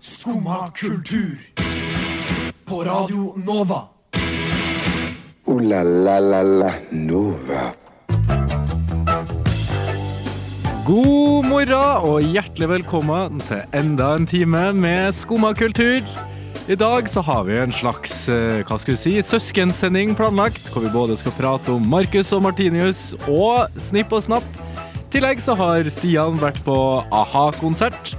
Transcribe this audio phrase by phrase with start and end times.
[0.00, 1.38] Skumma kultur.
[2.64, 3.82] På Radio Nova.
[5.44, 7.64] O-la-la-la-la Nova.
[10.86, 16.02] God morgen og hjertelig velkommen til enda en time med Skumma kultur.
[16.66, 20.82] I dag så har vi en slags eh, hva skal vi si, søskensending planlagt, hvor
[20.82, 24.62] vi både skal prate om Markus og Martinius og Snipp og Snapp.
[24.98, 26.74] I tillegg så har Stian vært på
[27.14, 28.16] a-ha-konsert.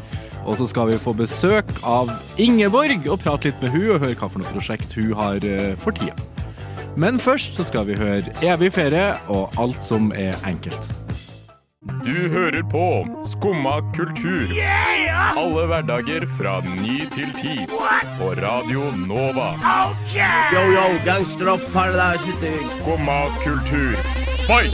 [0.48, 4.16] Og så skal vi få besøk av Ingeborg og prate litt med hun og høre
[4.16, 6.16] hva for noe prosjekt hun har eh, for tida.
[6.98, 10.88] Men først så skal vi høre Evig ferie og alt som er enkelt.
[12.03, 14.48] Du hører på Skumma kultur.
[15.38, 17.55] Alle hverdager fra ny til ti.
[18.20, 19.53] På Radio Nova.
[20.53, 22.55] Yo, yo, gangsteropp, paradise city.
[22.73, 23.94] Skumma kultur,
[24.48, 24.73] fight!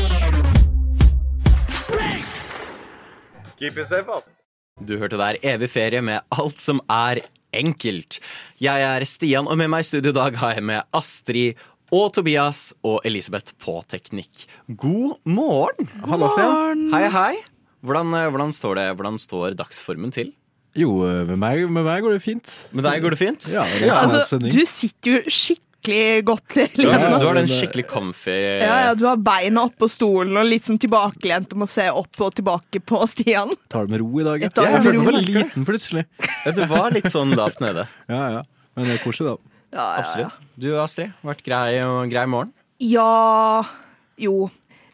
[4.84, 7.22] Du hørte der Evig ferie med alt som er
[7.56, 8.18] enkelt.
[8.60, 11.62] Jeg er Stian, og med meg i studio i dag har jeg med Astrid
[11.94, 14.44] og Tobias og Elisabeth på teknikk.
[14.68, 15.88] God morgen!
[16.04, 16.90] Hallo, morgen.
[16.92, 17.34] Hei, hei.
[17.84, 20.34] Hvordan, eh, hvordan, står det, hvordan står dagsformen til?
[20.76, 22.56] Jo, eh, med meg, med meg går det fint.
[22.74, 23.52] Med deg går det fint?
[23.54, 25.73] Ja, det er Altså, du sitter jo skikkelig
[26.24, 29.90] godt til Du, har- du har den skikkelig comfy Ja, ja, du har beina oppå
[29.92, 33.52] stolen og litt sånn tilbakelent og må se opp og tilbake på Stian.
[33.70, 34.42] tar det med ro i dag.
[34.48, 36.06] Jeg tar Jeg følte meg liten plutselig.
[36.46, 37.88] Ja, Du var litt sånn lavt nede.
[38.08, 38.44] Ja, ja.
[38.78, 39.38] Men det er koselig, da.
[39.74, 40.40] Ja, ja, Absolutt.
[40.62, 41.82] Du Astrid, vært grei,
[42.12, 42.54] grei morgen?
[42.84, 43.64] Ja
[44.22, 44.50] Jo.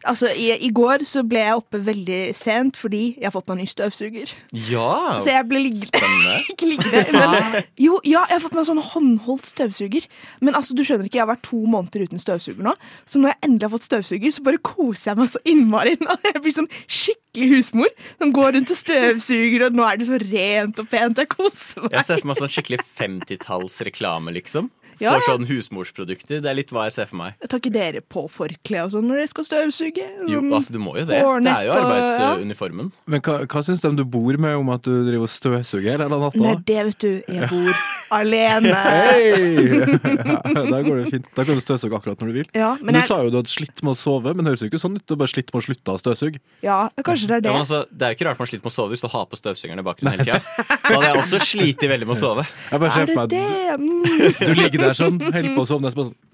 [0.08, 3.60] Altså, i, I går så ble jeg oppe veldig sent fordi jeg har fått meg
[3.60, 4.32] ny støvsuger.
[4.70, 5.18] Ja!
[5.20, 6.36] Så jeg ble liggende.
[6.54, 10.06] Ikke liggende, men Jo, ja, jeg har fått meg sånn håndholdt støvsuger.
[10.40, 12.72] Men altså, du skjønner ikke, jeg har vært to måneder uten støvsuger nå.
[13.04, 15.96] Så når jeg endelig har fått støvsuger, så bare koser jeg meg så innmari.
[16.30, 17.88] Jeg blir sånn skikkelig husmor
[18.20, 21.20] som går rundt og støvsuger, og nå er det så rent og pent.
[21.20, 21.96] Jeg koser meg.
[21.98, 24.70] Jeg ser for meg sånn skikkelig 50-tallsreklame, liksom.
[25.00, 26.40] Ja, For sånn husmorsprodukter.
[26.44, 27.36] Det er litt hva jeg ser for meg.
[27.48, 30.04] Tar ikke dere på forkle og sånn når dere skal støvsuge?
[30.28, 31.20] Jo, Sånn- altså du må jo det.
[31.20, 32.92] Det er jo og- arbeidsuniformen.
[33.06, 36.08] Men hva, hva syns de du bor med om at du driver og støvsuger hele
[36.10, 36.36] natta?
[36.36, 37.22] Det er det, vet du.
[37.32, 37.72] Jeg bor
[38.20, 38.74] alene.
[38.74, 39.80] Hei!
[40.70, 41.26] Da går det fint.
[41.34, 42.48] Da kan du støvsuge akkurat når du vil.
[42.54, 44.52] Ja, Men men du jeg, sa jo du hadde slitt med å sove, men det
[44.52, 45.04] høres jo ikke sånn ut.
[45.06, 46.38] Du har bare slitt med å slutte å støvsuge.
[46.62, 47.50] ja, kanskje det er det.
[47.50, 49.08] Ja, men altså, det er jo ikke rart man sliter med å sove hvis du
[49.12, 50.40] har på støvsugeren i bakgrunnen hele tida.
[50.68, 52.44] Da hadde jeg også slitt veldig med å sove.
[52.70, 53.44] Jeg bare er det meg det?
[53.80, 54.02] Mm.
[54.50, 55.90] du ligger der sånn, holder på å sovne,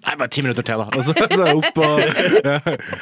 [0.07, 0.87] Nei, bare ti minutter til, da.
[0.95, 2.01] Og så, så er jeg opp og
[2.47, 2.57] ja,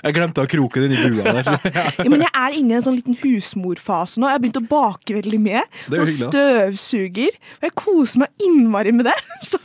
[0.07, 1.51] Jeg glemte å kroke den i bua der.
[2.05, 4.29] Ja, men jeg er inne i en sånn liten husmorfase nå.
[4.31, 5.63] Jeg har begynt å bake veldig mye.
[5.91, 7.37] Og hyggelig, støvsuger.
[7.61, 9.17] Og jeg koser meg innmari med det.
[9.51, 9.61] Så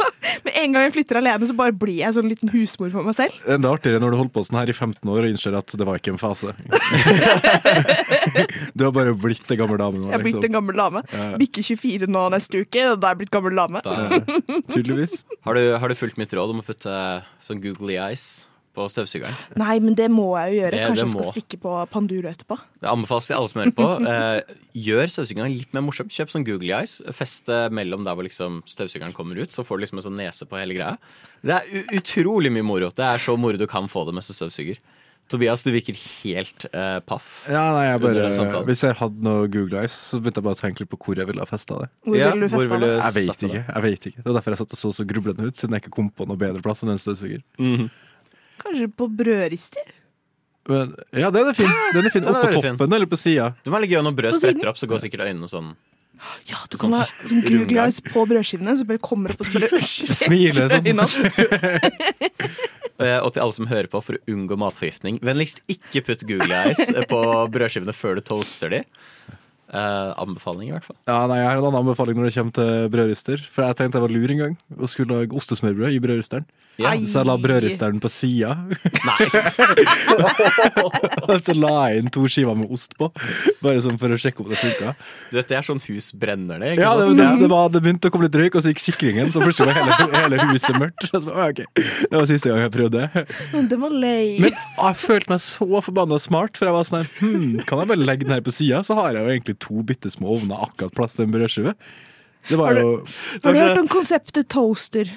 [0.45, 3.15] med en gang jeg flytter alene, så bare blir jeg sånn liten husmor for meg
[3.17, 3.35] selv.
[3.47, 5.73] Det er artigere når du holder på sånn her i 15 år og innser at
[5.79, 6.51] det var ikke en fase.
[8.73, 10.09] Du har bare blitt en gammel dame nå.
[10.09, 10.53] Jeg har blitt en Liksom.
[10.55, 11.01] gammel dame.
[11.13, 11.25] Ja.
[11.39, 13.81] Bikker 24 nå neste uke, og da er jeg blitt gammel dame.
[13.85, 13.95] Da,
[14.71, 15.23] Tydeligvis.
[15.47, 16.93] har, du, har du fulgt mitt råd om å putte
[17.41, 19.33] sånn googly eyes på støvsugeren?
[19.57, 20.71] Nei, men det må jeg jo gjøre.
[20.71, 21.33] Det- Kanskje det jeg skal må.
[21.33, 22.57] stikke på Panduro etterpå.
[22.79, 23.87] Det anbefales til alle som hører på.
[24.07, 24.41] Eh,
[24.75, 26.07] gjør støvsugeren litt mer morsom.
[26.07, 27.01] Kjøp sånn googly eyes.
[27.11, 30.45] Feste mellom der hvor liksom støvsugeren kommer ut, så får du liksom en sånn nese
[30.47, 30.97] på hele greia.
[31.43, 32.89] Det er utrolig mye moro.
[32.89, 34.77] Det er så moro du kan få det med støvsuger.
[35.29, 37.43] Tobias, du virker helt uh, paff.
[37.51, 38.63] Ja, nei, jeg bare.
[38.67, 41.21] Hvis jeg hadde noe Google Eyes, så begynte jeg bare å tenke litt på hvor
[41.21, 41.89] jeg ville ha festa det.
[42.07, 42.91] Hvor Ja, vil du hvor feste det?
[42.97, 43.61] Jeg vet ikke.
[43.69, 45.85] jeg vet ikke Det var derfor jeg satt og så så grublende ut, siden jeg
[45.85, 47.41] ikke kom på noe bedre plass enn en støvsuger.
[48.59, 49.93] Kanskje på brødrister?
[50.69, 51.69] Men, ja, den er fin.
[51.95, 52.25] Den er fin.
[52.29, 52.73] Oppå fin.
[52.75, 53.51] toppen eller på sida.
[53.65, 55.71] Det var litt gøy når brød spretter opp, så går sikkert øynene sånn.
[56.49, 59.79] Ja, du kan ha sånn Google Eyes på brødskivene, så bare kommer opp og smiler
[60.19, 60.67] Smile
[61.07, 61.29] sånn.
[62.99, 66.51] Eh, Og til alle som hører på, for å unngå matforgiftning, vennligst ikke putt Google
[66.65, 67.19] eyes eh, på
[67.53, 68.81] brødskivene før du toaster de.
[69.69, 70.97] Eh, anbefaling, i hvert fall.
[71.05, 73.43] Ja, nei, Jeg har en annen anbefaling når det kommer til brødrister.
[73.53, 76.47] For jeg tenkte jeg var lur en gang og skulle lage ostesmørbrød i brødristeren.
[76.79, 76.93] Ja.
[76.93, 77.03] Ai.
[77.05, 78.55] Så jeg la brødristeren på sida.
[81.45, 83.09] Så la jeg inn to skiver med ost på,
[83.61, 84.93] bare sånn for å sjekke om det funka.
[85.29, 88.09] du vet, det er sånn hus brenner det, Ja, det, det, det, var, det begynte
[88.09, 91.05] å komme litt røyk, og så gikk sikringen, så plutselig var hele, hele huset mørkt.
[91.09, 91.67] Så okay.
[91.75, 93.05] Det var siste gang jeg prøvde.
[93.53, 94.39] Men Det var lei.
[94.41, 97.91] Men jeg følte meg så forbanna smart, for jeg var sånn her, hm, Kan jeg
[97.91, 100.63] bare legge den her på sida, så har jeg jo egentlig to bitte små ovner
[100.67, 101.73] akkurat plass til en brødskive.
[102.49, 102.93] Det var Har du- jo
[103.43, 105.09] Har du hørt om konseptet toaster?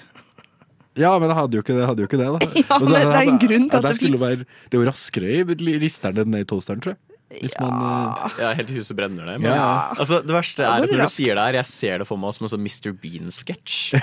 [0.94, 1.86] Ja, men jeg hadde jo ikke det.
[1.88, 2.46] Hadde jo ikke det da.
[2.60, 4.44] Ja, så- men det er en grunn til at det fins.
[4.68, 7.00] Det er jo raskere i risteren enn i toasteren, tror jeg.
[7.40, 9.38] Hvis man, eh, Ja, helt huset brenner det.
[9.40, 9.94] Men, Ja.
[9.96, 12.34] altså, det verste er at når du sier det her, jeg ser det for meg
[12.34, 12.92] som en sånn Mr.
[12.92, 13.94] Bean-sketsj.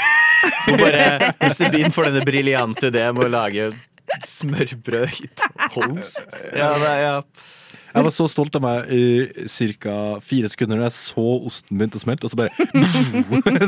[0.80, 1.70] Bare Mr.
[1.72, 3.70] Bean får denne briljante ideen med å lage
[4.26, 5.30] smørbrød i
[5.70, 6.26] toast.
[6.58, 7.22] Ja, det er, ja.
[7.90, 9.04] Jeg var så stolt av meg i
[9.82, 9.94] ca.
[10.22, 12.54] fire sekunder når jeg så osten begynte å smelte, og så bare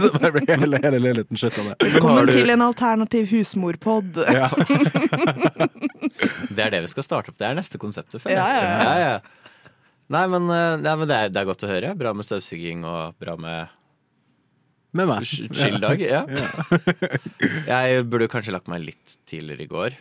[0.05, 1.75] Så bare ble hele, hele leiligheten skjøtt av det.
[1.95, 4.21] Velkommen til en alternativ husmorpod.
[4.29, 4.49] Ja.
[6.51, 7.37] Det er det vi skal starte opp.
[7.39, 8.19] Det er neste konseptet.
[8.21, 8.63] føler Ja, jeg.
[8.63, 8.81] ja, ja.
[8.83, 9.73] ja, ja.
[10.11, 11.93] Nei, men, eh, nei, men det, er, det er godt å høre.
[11.97, 13.71] Bra med støvsuging og bra med
[14.99, 15.23] Med meg.
[15.55, 16.01] chill-dag.
[16.03, 16.25] Ja.
[17.71, 19.95] Jeg burde kanskje lagt meg litt tidligere i går.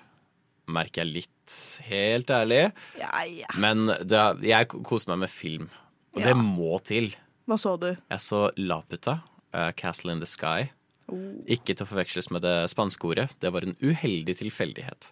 [0.71, 1.57] Merker jeg litt,
[1.89, 2.63] helt ærlig.
[3.01, 3.51] Ja, ja.
[3.61, 5.69] Men det, jeg koser meg med film,
[6.15, 6.31] og Ja.
[6.31, 7.13] det må til.
[7.51, 7.89] Hva så du?
[7.97, 9.21] Jeg så Laputa,
[9.53, 10.69] eh, Castle in the Sky.
[11.11, 11.19] Oh.
[11.51, 13.31] Ikke til å forveksles med det spanske ordet.
[13.43, 15.11] Det var en uheldig tilfeldighet.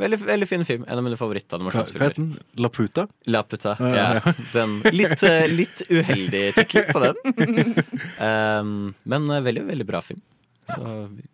[0.00, 0.84] Veldig, veldig fin film.
[0.88, 2.14] En av mine favorittanimasjonsfilmer.
[2.16, 2.30] den?
[2.58, 3.04] La Puta?
[3.30, 3.76] Laputa.
[3.78, 7.84] Ja, Ja, den, litt, eh, litt uheldig tittel på den.
[8.18, 10.22] Um, men eh, veldig, veldig bra film.
[10.66, 10.80] Så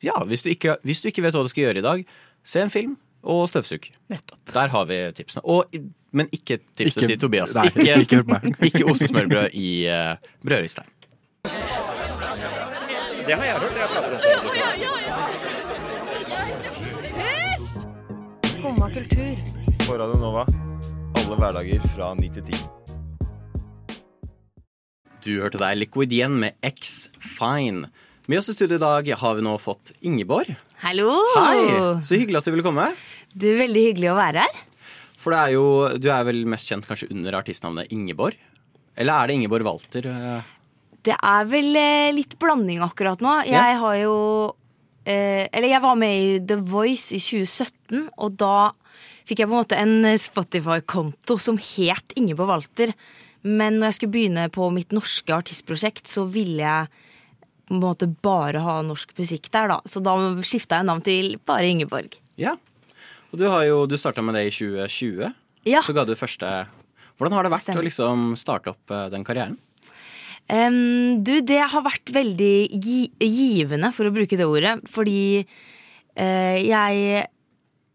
[0.02, 2.04] ja, hvis du, ikke, hvis du ikke vet hva du skal gjøre i dag,
[2.42, 3.90] se en film og støvsug.
[4.10, 4.40] Nettopp.
[4.54, 5.42] Der har vi tipsene.
[5.44, 5.64] Og,
[6.12, 7.54] men ikke tipset Ikke- til Tobias.
[7.56, 8.40] nei, ikke, ikke
[8.70, 10.88] ikke ostesmørbrød i uh, brødristein.
[18.44, 19.36] Skumma kultur.
[19.86, 20.44] På Radio Nova.
[21.18, 22.58] Alle hverdager fra 9 til 10.
[25.24, 27.90] Du hørte deg Liquid igjen med X Fine.
[28.30, 30.54] Med oss i studio i dag har vi nå fått Ingeborg.
[30.80, 31.10] Hallo!
[31.36, 31.64] Hei!
[32.06, 32.86] Så hyggelig at du ville komme.
[33.36, 34.60] Du, Veldig hyggelig å være her.
[35.20, 35.64] For det er jo,
[36.00, 38.38] du er vel mest kjent kanskje under artistnavnet Ingeborg?
[38.96, 40.08] Eller er det Ingeborg Walter?
[40.08, 40.48] eh?
[41.04, 43.34] Det er vel eh, litt blanding akkurat nå.
[43.48, 43.76] Jeg Ja.
[43.80, 44.14] har jo
[45.04, 48.70] eh, Eller jeg var med i The Voice i 2017, og da
[49.28, 52.92] fikk jeg på en måte en Spotify-konto som het Ingeborg Walter.
[53.44, 56.88] Men når jeg skulle begynne på mitt norske artistprosjekt, så ville jeg
[57.70, 59.78] på en måte bare ha norsk musikk der, da.
[59.86, 62.16] Så da skifta jeg navn til bare Ingeborg.
[62.40, 62.56] Ja.
[63.30, 65.30] Og du har jo, du starta med det i 2020.
[65.70, 65.82] Ja.
[65.86, 66.50] Så ga du første
[67.20, 67.82] Hvordan har det vært Stemmer.
[67.82, 69.58] å liksom starte opp eh, den karrieren?
[70.48, 74.78] Um, du, det har vært veldig gi givende, for å bruke det ordet.
[74.90, 77.26] Fordi uh, jeg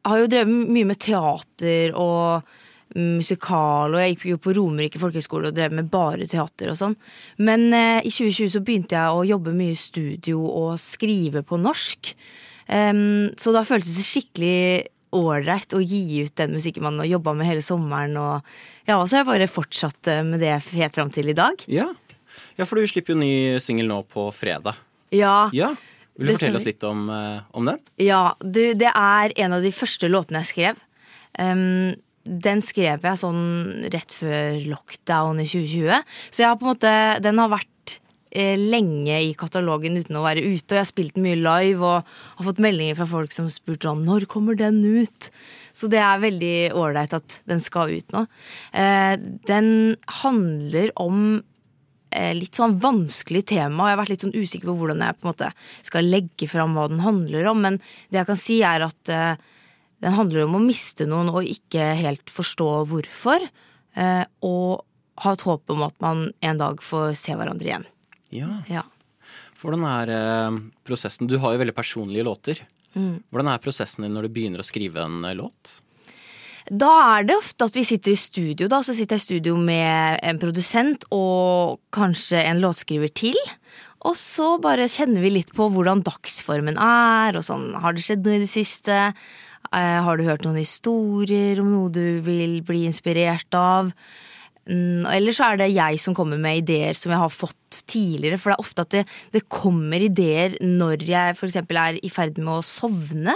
[0.06, 2.54] har jo drevet mye med teater og
[2.95, 6.95] musikal, og jeg gikk jo på Romerike folkehøgskole og drev med bare teater og sånn.
[7.44, 11.59] Men eh, i 2020 så begynte jeg å jobbe mye i studio og skrive på
[11.62, 12.13] norsk.
[12.65, 14.59] Um, så da føltes det skikkelig
[15.15, 18.15] ålreit å gi ut den musikken man har jobba med hele sommeren.
[18.19, 21.38] Og ja, og så har jeg bare fortsatt eh, med det helt fram til i
[21.38, 21.62] dag.
[21.71, 21.89] Ja.
[22.57, 24.80] ja, for du slipper jo ny singel nå på fredag.
[25.15, 25.74] Ja, Ja.
[26.15, 27.80] Vil du Det fortelle oss litt om, eh, om den?
[28.00, 30.77] ja du, det er en av de første låtene jeg skrev.
[31.38, 31.91] Em,
[32.25, 36.18] den skrev jeg sånn rett før lockdown i 2020.
[36.31, 37.98] Så jeg har på en måte, den har vært
[38.33, 40.74] eh, lenge i katalogen uten å være ute.
[40.74, 44.06] Og jeg har spilt mye live og har fått meldinger fra folk som spurte sånn
[44.07, 45.30] når kommer den ut.
[45.75, 48.25] Så det er veldig ålreit at den skal ut nå.
[48.74, 49.69] Eh, den
[50.24, 51.25] handler om
[52.10, 55.19] eh, litt sånn vanskelig tema, og jeg har vært litt sånn usikker på hvordan jeg
[55.19, 55.56] på en måte
[55.86, 59.18] skal legge fram hva den handler om, men det jeg kan si er at
[60.03, 63.45] den handler om å miste noen og ikke helt forstå hvorfor,
[63.95, 64.83] eh, og
[65.24, 67.88] ha et håp om at man en dag får se hverandre igjen.
[68.36, 68.51] Ja.
[68.68, 68.83] Ja.
[69.62, 71.30] Hvordan er eh, prosessen?
[71.31, 72.62] Du har jo veldig personlige låter.
[72.95, 73.24] Mm.
[73.31, 75.80] Hvordan er prosessen din når du begynner å skrive en eh, låt?
[76.65, 78.81] Da er det ofte at vi sitter i studio, da.
[78.81, 83.38] Så sitter jeg i studio med en produsent og kanskje en låtskriver til.
[84.06, 87.72] Og så bare kjenner vi litt på hvordan dagsformen er, og sånn.
[87.81, 88.98] Har det skjedd noe i det siste?
[89.74, 93.91] Eh, har du hørt noen historier om noe du vil bli inspirert av?
[94.65, 98.39] Mm, Eller så er det jeg som kommer med ideer som jeg har fått tidligere.
[98.41, 99.03] For det er ofte at det,
[99.36, 101.57] det kommer ideer når jeg f.eks.
[101.62, 103.36] er i ferd med å sovne.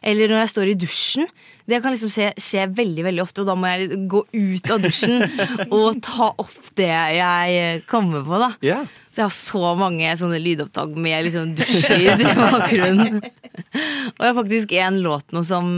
[0.00, 1.26] Eller når jeg står i dusjen.
[1.68, 4.80] Det kan liksom skje, skje veldig veldig ofte, og da må jeg gå ut av
[4.82, 5.20] dusjen
[5.76, 8.40] og ta opp det jeg kommer på.
[8.40, 8.88] da Yeah.
[9.10, 13.20] Så jeg har så mange sånne lydopptak med liksom dusjlyd i bakgrunnen.
[13.20, 15.68] Og jeg har faktisk en låt nå som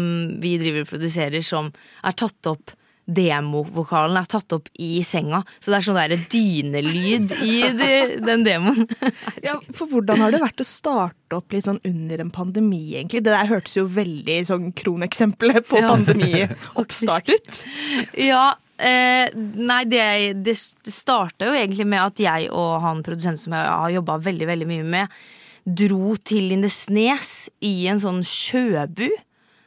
[0.42, 1.71] vi driver og produserer, som
[2.04, 2.75] er tatt opp
[3.12, 7.90] Demovokalen er tatt opp i senga, så det er sånn der dynelyd i de,
[8.25, 8.88] den demoen.
[9.47, 13.25] Ja, for hvordan har det vært å starte opp litt sånn under en pandemi, egentlig?
[13.26, 15.92] Det der hørtes jo veldig sånn kroneksempelet på Ja.
[15.95, 17.62] pandemioppstart ut.
[18.33, 20.04] Ja, eh, nei, det,
[20.45, 24.49] det, starta jo egentlig med at jeg og han produsenten som jeg har jobba veldig,
[24.52, 25.19] veldig mye med,
[25.64, 29.09] dro til Lindesnes i en sånn sjøbu.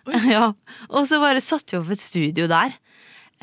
[0.30, 0.52] Ja,
[0.94, 2.76] og så bare satte vi opp et studio der.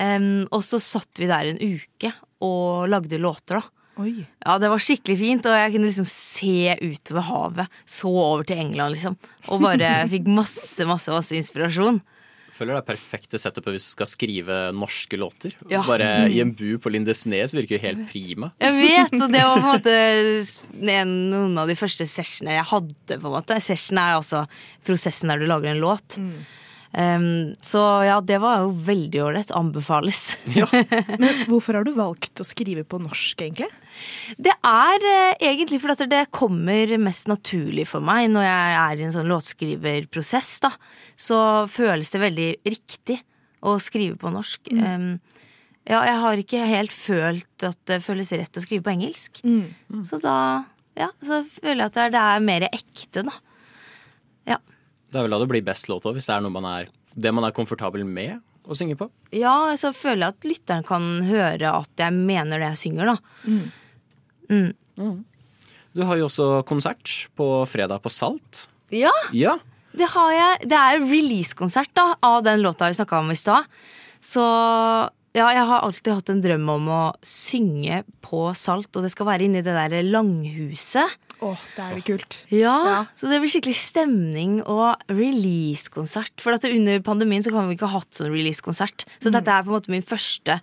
[0.00, 3.82] Em, og så satt vi der en uke og lagde låter, da.
[4.00, 4.22] Oi.
[4.40, 7.74] Ja, det var skikkelig fint, og jeg kunne liksom se utover havet.
[7.84, 9.18] Så over til England, liksom.
[9.52, 12.00] Og bare fikk masse, masse, masse inspirasjon.
[12.52, 15.52] føler det er perfekte setupet hvis du skal skrive norske låter.
[15.68, 15.84] Ja.
[15.84, 18.52] Bare i en bu på Lindesnes virker jo helt prima.
[18.64, 23.20] Jeg vet, og det var på en måte noen av de første sessionene jeg hadde.
[23.20, 24.46] på en måte Session er altså
[24.88, 26.16] prosessen der du lager en låt.
[26.92, 29.52] Um, så ja, det var jo veldig ålreit.
[29.56, 30.36] Anbefales.
[30.58, 30.68] ja.
[30.72, 33.70] Men hvorfor har du valgt å skrive på norsk, egentlig?
[34.36, 39.06] Det er uh, egentlig fordi det kommer mest naturlig for meg når jeg er i
[39.08, 40.54] en sånn låtskriverprosess.
[40.66, 40.72] da
[41.16, 41.38] Så
[41.72, 43.20] føles det veldig riktig
[43.62, 44.72] å skrive på norsk.
[44.74, 45.14] Um,
[45.88, 49.40] ja, jeg har ikke helt følt at det føles rett å skrive på engelsk.
[50.06, 50.36] Så da
[50.98, 53.34] ja, så føler jeg at det er, det er mer ekte, da.
[54.50, 54.58] Ja.
[55.12, 56.88] Det er vel da det blir best låt òg, hvis det er noe man er,
[57.14, 59.10] det man er komfortabel med å synge på.
[59.36, 63.16] Ja, så føler jeg at lytteren kan høre at jeg mener det jeg synger, da.
[65.92, 68.66] Du har jo også konsert på fredag på Salt.
[68.92, 69.58] Ja, Ja,
[69.92, 70.68] det har jeg.
[70.72, 73.68] Det er release-konsert av den låta vi snakka om i stad.
[74.24, 74.40] Så
[75.36, 79.28] ja, jeg har alltid hatt en drøm om å synge på Salt, og det skal
[79.28, 81.12] være inni det der langhuset.
[81.42, 82.36] Åh, det er det kult.
[82.54, 82.98] Ja, Ja.
[83.18, 86.34] Så det blir skikkelig stemning og release-konsert.
[86.42, 89.04] For at under pandemien så kan vi ikke ha hatt sånn release-konsert.
[89.18, 90.60] Så dette er på en måte min første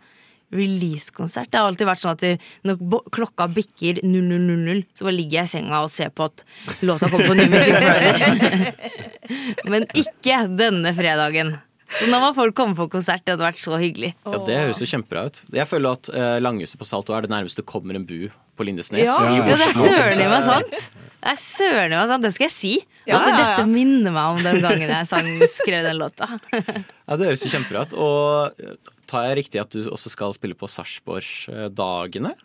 [0.55, 1.51] release-konsert.
[1.51, 5.51] Det har alltid vært sånn at når klokka bikker 00.00, så bare ligger jeg i
[5.51, 6.43] senga og ser på at
[6.81, 8.74] låta kommer på New Music Friday.
[9.71, 11.57] Men ikke denne fredagen.
[12.00, 13.24] Så nå må folk komme på konsert.
[13.25, 14.12] Det hadde vært så hyggelig.
[14.25, 15.39] ja det høres jo kjempebra ut.
[15.53, 18.29] Jeg føler at eh, Langhuset på Salto er det nærmeste du kommer en bu
[18.60, 19.16] på Lindesnes Ja.
[19.32, 19.88] i Ja, det er Oslo.
[19.88, 20.75] søren i meg sant.
[21.20, 22.74] Det er søren i meg sant, Det skal jeg si.
[23.08, 23.38] Ja, At ja, ja.
[23.56, 26.28] dette minner meg om den gangen jeg sang, skrev den låta.
[27.10, 27.94] Ja, Det høres jo kjempebra ut.
[27.98, 28.75] Og eh,
[29.10, 32.36] tar jeg riktig at du også skal spille på Sarpsborgsdagene?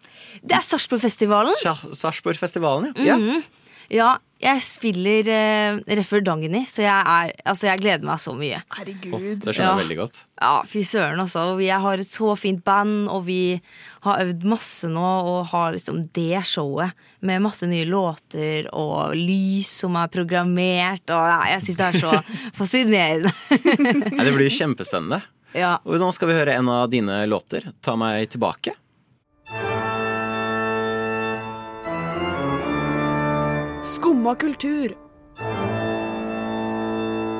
[0.42, 1.52] Det er Sarpsborgfestivalen.
[1.92, 3.18] Sarpsborgfestivalen, ja.
[3.18, 3.40] ja.
[3.92, 6.24] Ja, jeg spiller uh, Reffer før
[6.68, 8.58] så jeg, er, altså, jeg gleder meg så mye.
[8.60, 9.40] Åh, Herregud.
[9.40, 9.76] det skjønner jeg Ja.
[9.78, 10.18] veldig godt.
[10.40, 11.44] Ja, fy søren, altså.
[11.64, 13.60] Jeg har et så fint band, og vi
[14.04, 16.92] har øvd masse nå og har liksom det showet
[17.24, 22.00] med masse nye låter og lys som er programmert, og ja, jeg syns det er
[22.02, 22.22] så
[22.58, 23.32] fascinerende.
[24.12, 25.22] Nei, det blir jo kjempespennende.
[25.56, 25.78] ja.
[25.86, 28.74] Og nå skal vi høre en av dine låter, 'Ta meg tilbake'.
[34.04, 34.92] Skumma kultur.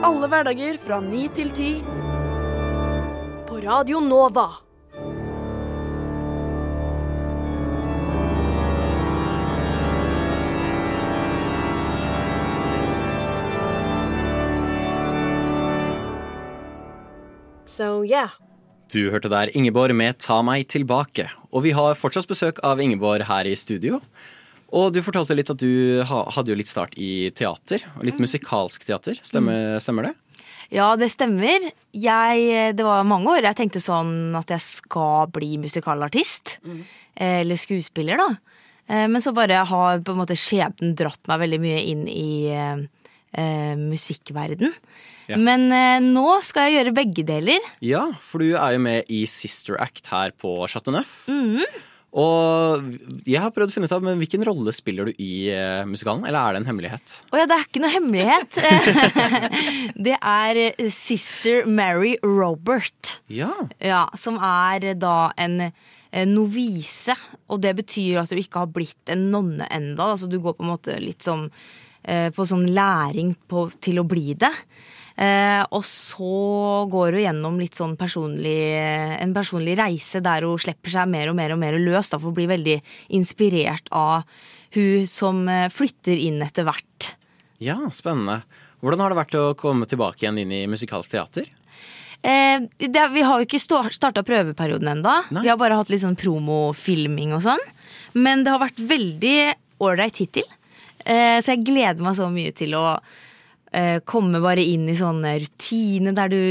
[0.08, 1.66] Alle hverdager fra ni til ti.
[3.44, 4.46] På Radio Nova.
[17.66, 18.32] So yeah.
[18.88, 21.28] Du hørte der Ingeborg med 'Ta meg tilbake'.
[21.52, 24.00] Og vi har fortsatt besøk av Ingeborg her i studio.
[24.74, 28.86] Og du fortalte litt at du hadde jo litt start i teater, og litt musikalsk
[28.88, 29.20] teater.
[29.22, 30.14] Stemmer, stemmer det?
[30.74, 31.68] Ja, det stemmer.
[31.94, 36.56] Jeg, det var mange år jeg tenkte sånn at jeg skal bli musikalartist.
[36.66, 36.82] Mm.
[37.28, 38.28] Eller skuespiller, da.
[38.88, 42.28] Eh, Men så bare har på en måte skjebnen dratt meg veldig mye inn i
[42.50, 42.82] eh,
[43.38, 44.74] eh, musikkverden.
[45.30, 45.38] Ja.
[45.40, 47.70] Men eh, nå skal jeg gjøre begge deler.
[47.84, 51.22] Ja, for du er jo med i Sister Act her på Chateau Neuf.
[52.14, 52.84] Og
[53.26, 56.22] jeg har prøvd å finne ut av men hvilken rolle spiller du i eh, musikalen,
[56.28, 57.14] eller er det en hemmelighet?
[57.34, 58.58] Å ja, det er ikke noe hemmelighet.
[60.06, 63.16] det er eh, Sister Mary Robert.
[63.26, 63.50] Ja.
[63.82, 67.18] Ja, som er da en eh, novise,
[67.50, 70.12] og det betyr at du ikke har blitt en nonne enda.
[70.14, 71.48] Altså du går på en måte litt sånn
[72.06, 74.54] eh, på sånn læring på, til å bli det.
[75.14, 78.58] Eh, og så går hun gjennom litt sånn personlig,
[79.22, 82.32] en personlig reise der hun slipper seg mer og mer og mer løs, da, for
[82.32, 82.80] å bli veldig
[83.14, 84.24] inspirert av
[84.74, 87.14] hun som eh, flytter inn etter hvert.
[87.62, 88.42] ja, spennende.
[88.82, 91.46] Hvordan har det vært å komme tilbake igjen inn i musikalsk teater?
[92.20, 95.14] Eh, det, vi har jo ikke starta prøveperioden ennå.
[95.30, 97.64] Vi har bare hatt litt sånn promofilming og sånn.
[98.12, 99.38] Men det har vært veldig
[99.84, 100.46] ålreit hittil.
[101.04, 102.84] Eh, så jeg gleder meg så mye til å
[103.74, 106.42] eh, komme bare inn i sånne rutiner der du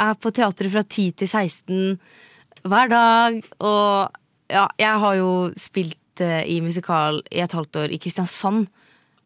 [0.00, 3.40] er på teatret fra 10 til 16 hver dag.
[3.60, 8.68] Og ja, jeg har jo spilt eh, i musikal i et halvt år i Kristiansand.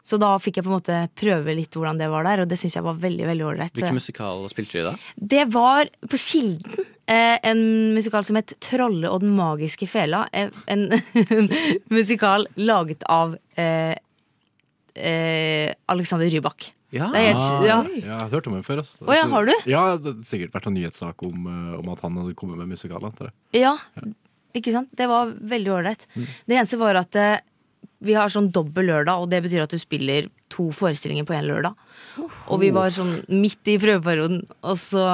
[0.04, 2.58] Så da fikk jeg på en måte prøve litt hvordan det var der, og det
[2.60, 3.72] syns jeg var veldig veldig ålreit.
[3.72, 4.92] Hvilken musikal spilte du i da?
[5.32, 6.90] det var på Kilden.
[7.08, 7.62] Eh, en
[7.96, 10.26] musikal som het 'Trolle og den magiske fela'.
[10.32, 10.92] Eh, en
[11.98, 13.96] musikal laget av eh,
[14.94, 16.72] eh, Alexander Rybak.
[16.94, 17.08] Ja.
[17.10, 17.78] Det er helt, ja.
[17.82, 18.82] ja, jeg har hørt om henne før.
[18.84, 19.00] Altså.
[19.02, 19.54] Å ja, har du?
[19.70, 22.70] Ja, det har sikkert vært en nyhetssak om, eh, om at han hadde kommet med
[22.70, 23.02] musikal.
[23.04, 23.74] antar ja,
[24.54, 24.92] ikke sant?
[24.94, 26.06] Det var veldig ålreit.
[26.14, 27.42] Det eneste var at eh,
[28.04, 31.48] vi har sånn dobbel lørdag, og det betyr at du spiller to forestillinger på én
[31.48, 31.74] lørdag.
[32.52, 35.06] Og vi var sånn midt i prøveperioden, og så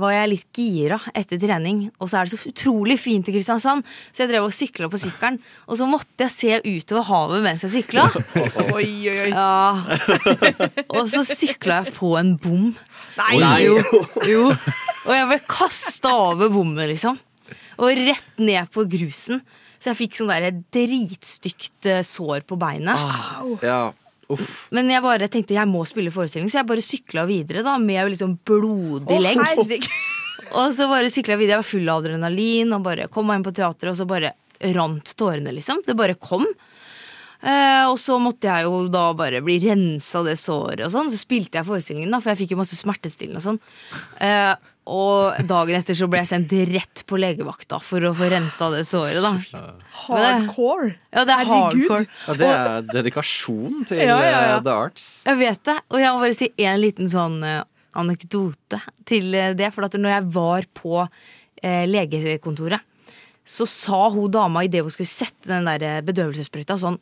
[0.00, 3.84] var jeg litt gira etter trening, og så er det så utrolig fint i Kristiansand,
[4.12, 7.66] så jeg drev og sykla på sykkelen, og så måtte jeg se utover havet mens
[7.66, 8.06] jeg sykla.
[8.76, 9.30] Oi, oi, oi.
[9.32, 9.84] Ja.
[10.96, 12.70] Og så sykla jeg på en bom.
[13.18, 13.40] Nei!
[13.64, 13.76] Jo,
[14.28, 14.44] jo.
[15.04, 17.18] Og jeg ble kasta over bommen, liksom.
[17.82, 19.42] Og rett ned på grusen.
[19.82, 22.96] Så jeg fikk sånn der dritstygt eh, sår på beinet.
[23.64, 23.90] Ja,
[24.34, 24.50] uff.
[24.74, 28.12] Men jeg bare tenkte jeg må spille forestilling, så jeg bare sykla videre da med
[28.14, 29.40] liksom blodig Å, legg.
[29.42, 29.88] herregud.
[30.58, 31.56] Og så bare sykla jeg videre.
[31.58, 34.34] Jeg var full av adrenalin og bare kom meg inn på teatret, og så bare
[34.76, 35.80] rant tårene, liksom.
[35.86, 36.44] Det bare kom.
[37.42, 41.08] Eh, og så måtte jeg jo da bare bli rensa det såret og sånn.
[41.10, 43.58] Så spilte jeg forestillingen, da, for jeg fikk jo masse smertestillende og sånn.
[44.22, 44.52] Eh,
[44.90, 48.80] og dagen etter så ble jeg sendt rett på legevakta for å få rensa det
[48.88, 49.60] såret, da.
[50.06, 50.94] Hardcore.
[51.14, 52.06] Ja, det er hardcore.
[52.26, 54.56] Ja, det er dedikasjon til Ja, ja, ja.
[54.56, 55.06] eh, the arts.
[55.28, 55.76] Jeg vet det.
[55.92, 57.60] Og jeg må bare si en liten sånn eh,
[58.00, 59.70] anekdote til eh, det.
[59.74, 60.96] For at når jeg var på
[61.62, 62.82] eh, legekontoret,
[63.46, 66.98] så sa hun dama idet hun skulle sette den der bedøvelsessprøyta sånn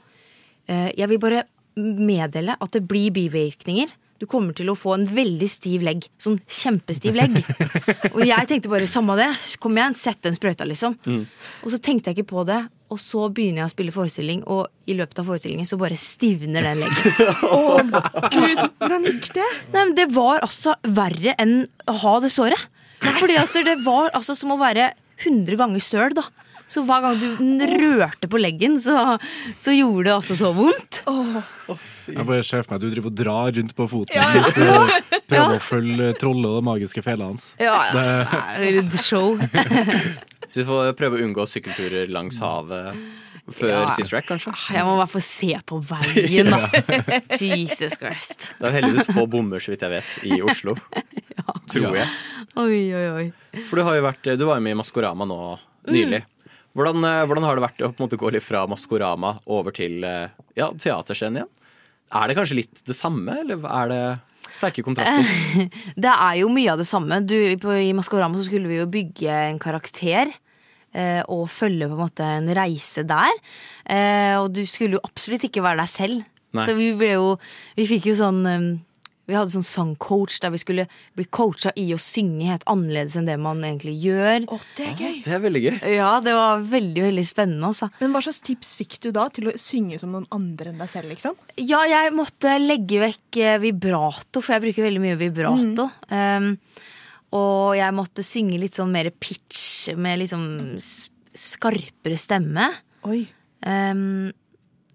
[0.69, 1.43] eh, Jeg vil bare
[1.81, 3.89] meddele at det blir bivirkninger.
[4.21, 6.05] Du kommer til å få en veldig stiv legg.
[6.21, 7.39] Sånn kjempestiv legg.
[8.15, 9.31] og jeg tenkte bare samme det.
[9.63, 10.99] Kom igjen, sett den sprøyta, liksom.
[11.65, 12.61] Og så tenkte jeg ikke på det.
[12.91, 16.67] Og så begynner jeg å spille forestilling, og i løpet av forestillingen så bare stivner
[16.67, 17.31] den leggen.
[17.55, 17.61] Å,
[18.35, 19.47] gud, hvordan gikk det?
[19.71, 22.67] Nei, men Det var altså verre enn å ha det såret.
[23.21, 24.91] Fordi at det var altså som å være
[25.23, 26.27] 100 ganger søl, da.
[26.71, 29.17] Så hver gang du rørte på leggen, så,
[29.59, 31.01] så gjorde det også så vondt.
[32.07, 35.01] Jeg bare ser for meg at du driver og drar rundt på foten ja, ja.
[35.27, 37.51] prøver å følge trollet og de magiske fela hans.
[37.59, 39.35] Ja, ja, altså, det et show.
[40.51, 42.95] Så vi får prøve å unngå sykkelturer langs havet
[43.51, 43.85] før Ja.
[43.91, 44.55] Sister Act, kanskje.
[44.75, 46.71] Jeg må i hvert fall se på veien, da.
[47.41, 48.53] Jesus Christ.
[48.59, 50.77] Det er heldigvis få bommer, så vidt jeg vet, i Oslo.
[51.71, 52.11] Tror jeg.
[52.59, 53.63] Oi, oi, oi.
[53.67, 55.39] For du har jo vært Du var jo med i Maskorama nå
[55.91, 56.23] nylig.
[56.81, 60.33] Hvordan, eh, hvordan har det vært å måte gå litt fra Maskorama over til eh,
[60.57, 61.51] ja, teaterscenen igjen?
[62.17, 64.03] Er det kanskje litt det samme, eller er det
[64.51, 65.29] sterke kontraster?
[66.07, 67.21] Det er jo mye av det samme.
[67.23, 70.33] Du, på, I Maskorama så skulle vi jo bygge en karakter.
[70.91, 73.31] eh, Og følge på en måte en reise der.
[73.87, 76.25] Eh, Og du skulle jo absolutt ikke være deg selv.
[76.57, 76.65] Nei.
[76.67, 77.27] Så vi ble jo
[77.79, 78.65] Vi fikk jo sånn eh,
[79.31, 80.87] Vi hadde sånn sangcoach der vi skulle
[81.19, 84.49] bli coacha i å synge helt annerledes enn det man egentlig gjør.
[84.51, 85.21] Å, det er gøy.
[85.27, 85.79] Det er veldig gøy.
[85.97, 87.91] Ja, det var veldig, veldig spennende, Også.
[88.01, 90.91] Men hva slags tips fikk du da til å synge som noen andre enn deg
[90.93, 91.11] selv?
[91.11, 91.37] liksom?
[91.61, 95.89] Ja, jeg måtte legge vekk eh, vibrato, for jeg bruker veldig mye vibrato.
[96.11, 96.53] Um,
[97.37, 100.45] og jeg måtte synge litt sånn mer pitch med liksom
[100.81, 102.71] skarpere stemme.
[103.07, 103.23] Oi.
[103.61, 104.31] Um,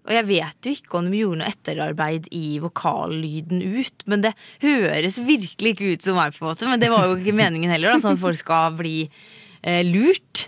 [0.06, 4.34] og jeg vet jo ikke om de gjorde noe etterarbeid i vokallyden ut, men det
[4.62, 6.68] høres virkelig ikke ut som meg, på en måte.
[6.70, 9.00] Men det var jo ikke meningen heller, da, sånn at folk skal bli
[9.62, 10.46] eh, lurt.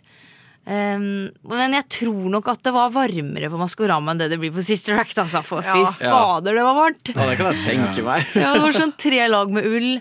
[0.69, 4.53] Um, men jeg tror nok at det var varmere på Maskorama enn det det blir
[4.53, 5.17] på Sister Act.
[5.23, 6.11] Altså, for fy Ja.
[6.13, 7.13] fader, det var varmt!
[7.15, 8.27] Ja, det kan jeg tenke meg.
[8.37, 9.95] Ja, det var sånn tre lag med ull,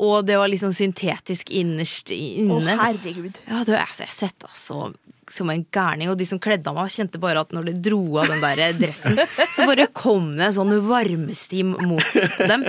[0.00, 2.60] og det var litt sånn syntetisk innerst inne.
[2.76, 3.40] Å, herregud.
[3.48, 4.90] Ja, det, altså, jeg sett, så
[5.30, 8.02] som en gærning, og de som kledde av meg, kjente bare at når de dro
[8.18, 9.16] av den der dressen,
[9.54, 12.16] så bare kom det en sånn varmestim mot
[12.50, 12.66] dem.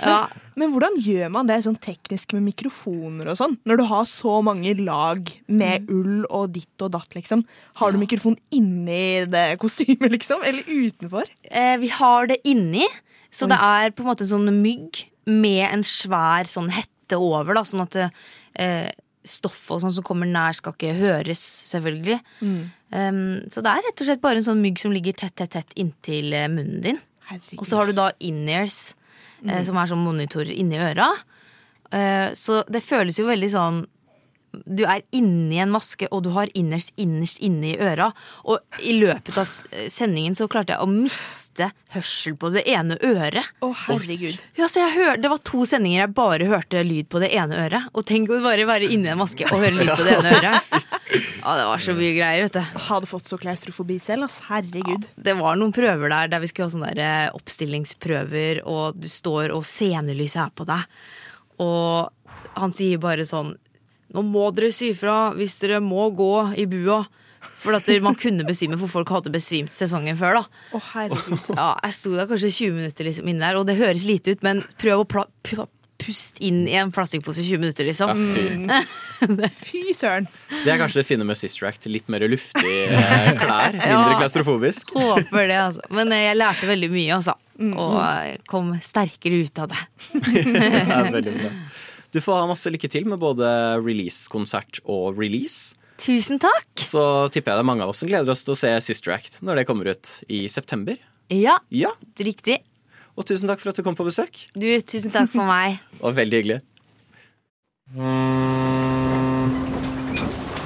[0.00, 3.56] Ja, Men hvordan gjør man det sånn teknisk med mikrofoner og sånn?
[3.66, 7.42] Når du har så mange lag med ull og ditt og datt, liksom.
[7.80, 10.44] Har du mikrofon inni det kostymet, liksom?
[10.46, 11.26] Eller utenfor?
[11.50, 12.86] eh, vi har det inni,
[13.34, 17.54] så det er på en måte en sånn mygg med en svær sånn hette over,
[17.58, 18.90] da, sånn at eh,
[19.26, 22.18] stoffet og sånn som kommer nær, skal ikke høres, selvfølgelig.
[22.40, 25.52] Um, så det er rett og slett bare en sånn mygg som ligger tett, tett,
[25.54, 27.00] tett inntil eh, munnen din.
[27.28, 27.60] Herregud.
[27.60, 28.80] Og så har du da in-ears,
[29.44, 31.12] eh, som er sånn monitor inni øra.
[31.90, 33.82] Uh, så det føles jo veldig sånn
[34.50, 38.08] Du er inni en maske, og du har innerst, innerst inne i øra.
[38.50, 39.46] Og i løpet av
[39.92, 43.46] sendingen så klarte jeg å miste hørsel på det ene øret.
[43.62, 44.40] Å, herregud.
[44.58, 47.62] Ja, så jeg hør, Det var to sendinger jeg bare hørte lyd på det ene
[47.66, 47.88] øret.
[47.94, 50.74] Og tenk å bare være inni en maske og høre lyd på det ene øret.
[51.40, 52.82] Ja, Det var så mye greier, vet du.
[52.90, 54.40] Hadde fått så klaustrofobi selv, ass.
[54.50, 55.08] Herregud.
[55.16, 59.54] Det var noen prøver der der vi skulle ha sånne eh, oppstillingsprøver, og du står
[59.54, 60.84] og scenelyset er på deg.
[61.60, 62.10] Og
[62.60, 63.54] han sier bare sånn
[64.14, 67.02] Nå må dere si fra hvis dere må gå i bua.
[67.40, 70.42] For at man kunne besvime, for folk hadde besvimt sesongen før.
[70.42, 71.46] da Å, herregud.
[71.56, 74.42] Ja, Jeg sto der kanskje 20 minutter liksom inne der, og det høres lite ut,
[74.44, 75.24] men prøv å
[76.00, 78.12] puste inn i en plastikkpose i 20 minutter, Ja, liksom.
[78.34, 79.80] fy.
[79.80, 80.28] Fy søren.
[80.64, 81.84] Det er kanskje det fine med Sister Act.
[81.92, 83.72] Litt mer luftige eh, klær.
[83.76, 84.20] Mindre Ja.
[84.96, 85.84] Håper det, altså.
[85.96, 87.36] Men eh, jeg lærte veldig mye, altså.
[87.60, 89.80] Og eh, kom sterkere ut av det.
[90.24, 91.52] Det er veldig bra.
[92.10, 93.46] Du får ha masse lykke til med både
[93.84, 95.76] release-konsert og release.
[96.00, 96.66] Tusen takk.
[96.80, 99.12] Så tipper jeg det er mange av oss som gleder oss til å se Sister
[99.14, 100.96] Act når det kommer ut i september.
[101.30, 102.62] Ja, Ja, riktig.
[103.18, 104.38] Og tusen takk for at du kom på besøk.
[104.54, 105.78] Du, tusen takk for meg.
[105.92, 106.60] Det var veldig hyggelig.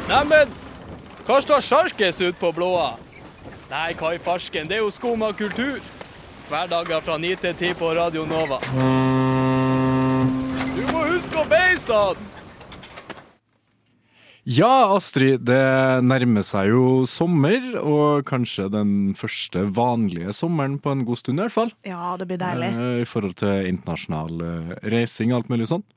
[0.09, 0.53] Neimen,
[1.27, 2.93] hva står sjarkes ut på blåa?
[3.73, 5.81] Nei, hva i farsken, det er jo skum av kultur.
[6.51, 8.61] Hverdager fra 9 til 10 på Radio Nova.
[10.75, 12.31] Du må huske å beise han!
[14.45, 15.57] Ja, Astrid, det
[16.05, 21.47] nærmer seg jo sommer, og kanskje den første vanlige sommeren på en god stund i
[21.47, 21.73] hvert fall.
[21.89, 22.69] Ja, det blir deilig.
[22.77, 25.89] Eh, I forhold til internasjonal eh, reising og alt mulig sånt.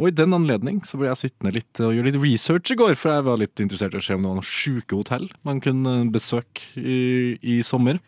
[0.00, 2.94] Og i den anledning så ble jeg sittende litt og gjøre litt research i går,
[2.96, 5.60] for jeg var litt interessert i å se om det var noen sjuke hotell man
[5.60, 6.96] kunne besøke i,
[7.44, 8.00] i sommer.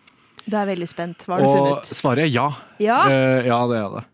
[0.48, 1.28] Du er veldig spent.
[1.28, 1.92] Hva har du Og funnet?
[2.00, 2.48] svaret er ja.
[2.80, 3.02] Ja?
[3.12, 4.06] Eh, ja, det er det.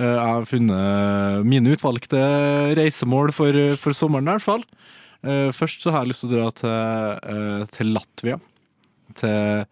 [0.00, 2.20] Eh, jeg har funnet mine utvalgte
[2.78, 4.62] reisemål for, for sommeren i hvert fall.
[5.22, 6.70] Eh, først så har jeg lyst til å dra til,
[7.34, 8.38] eh, til Latvia.
[9.18, 9.66] Til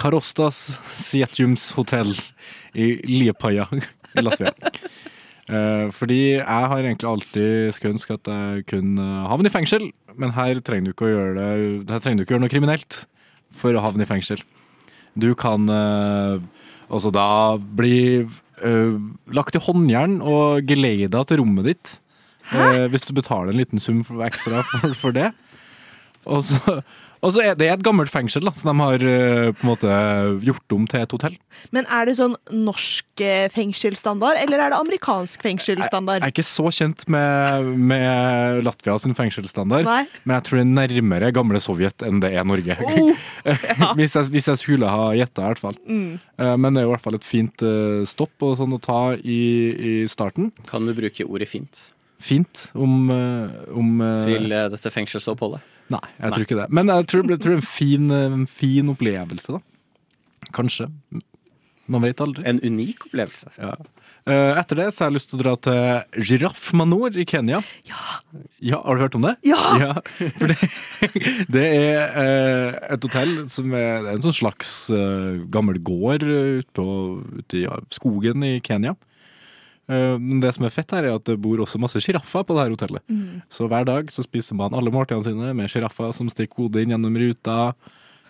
[0.00, 0.58] Karostas
[0.98, 2.12] Sietjums hotell
[2.76, 4.52] i Liepaja i Latvia.
[5.92, 10.60] Fordi jeg har egentlig alltid skulle ønske at jeg kunne havne i fengsel, men her
[10.64, 12.98] trenger du ikke å gjøre det Her trenger du ikke gjøre noe kriminelt
[13.58, 14.40] for å havne i fengsel.
[15.18, 18.22] Du kan altså da bli
[18.60, 18.96] eh,
[19.32, 21.94] lagt i håndjern og geleida til rommet ditt.
[22.52, 25.30] eh, hvis du betaler en liten sum for, ekstra for, for det.
[26.28, 26.80] Og så,
[27.22, 29.90] og så er det et gammelt fengsel da, som de har eh, på en måte
[30.42, 31.36] gjort om til et hotell.
[31.74, 36.18] Men er det sånn norsk eh, fengselsstandard, eller er det amerikansk fengselsstandard?
[36.24, 40.02] Jeg er ikke så kjent med, med Latvia sin fengselsstandard, Nei.
[40.24, 42.74] men jeg tror det er nærmere gamle Sovjet enn det er Norge.
[42.90, 43.14] Oh,
[44.00, 45.78] hvis, jeg, hvis jeg skulle ha gjetta, i hvert fall.
[45.86, 46.18] Mm.
[46.42, 47.66] Eh, Men det er jo i hvert fall et fint
[48.10, 50.50] stopp og sånn å ta i, i starten.
[50.66, 51.86] Kan du bruke ordet fint
[52.22, 55.71] Fint om, om til dette fengselsoppholdet?
[55.92, 56.32] Nei, jeg Nei.
[56.34, 56.68] tror ikke det.
[56.78, 59.60] Men jeg tror, jeg tror det er en fin, eh, en fin opplevelse, da.
[60.56, 60.88] Kanskje.
[61.92, 62.44] Man vet aldri.
[62.48, 63.52] En unik opplevelse.
[63.58, 63.74] Ja.
[64.22, 67.60] Eh, Etter det så har jeg lyst til å dra til Giraffe Manor i Kenya.
[67.88, 68.02] Ja.
[68.62, 68.80] ja.
[68.84, 69.34] Har du hørt om det?
[69.48, 69.60] Ja!
[69.82, 69.92] ja
[70.38, 70.58] for det,
[71.56, 74.76] det er eh, et hotell som er, en sånn slags
[75.52, 76.86] gammel gård ute på
[77.42, 78.94] ute i skogen i Kenya.
[79.92, 82.56] Eh, Men det som er fett her, er at det bor også masse sjiraffer på
[82.56, 83.04] det her hotellet.
[83.12, 83.42] Mm.
[83.52, 86.94] Så hver dag så spiser man alle måltidene sine med sjiraffer som stikker hodet inn
[86.94, 87.58] gjennom ruta.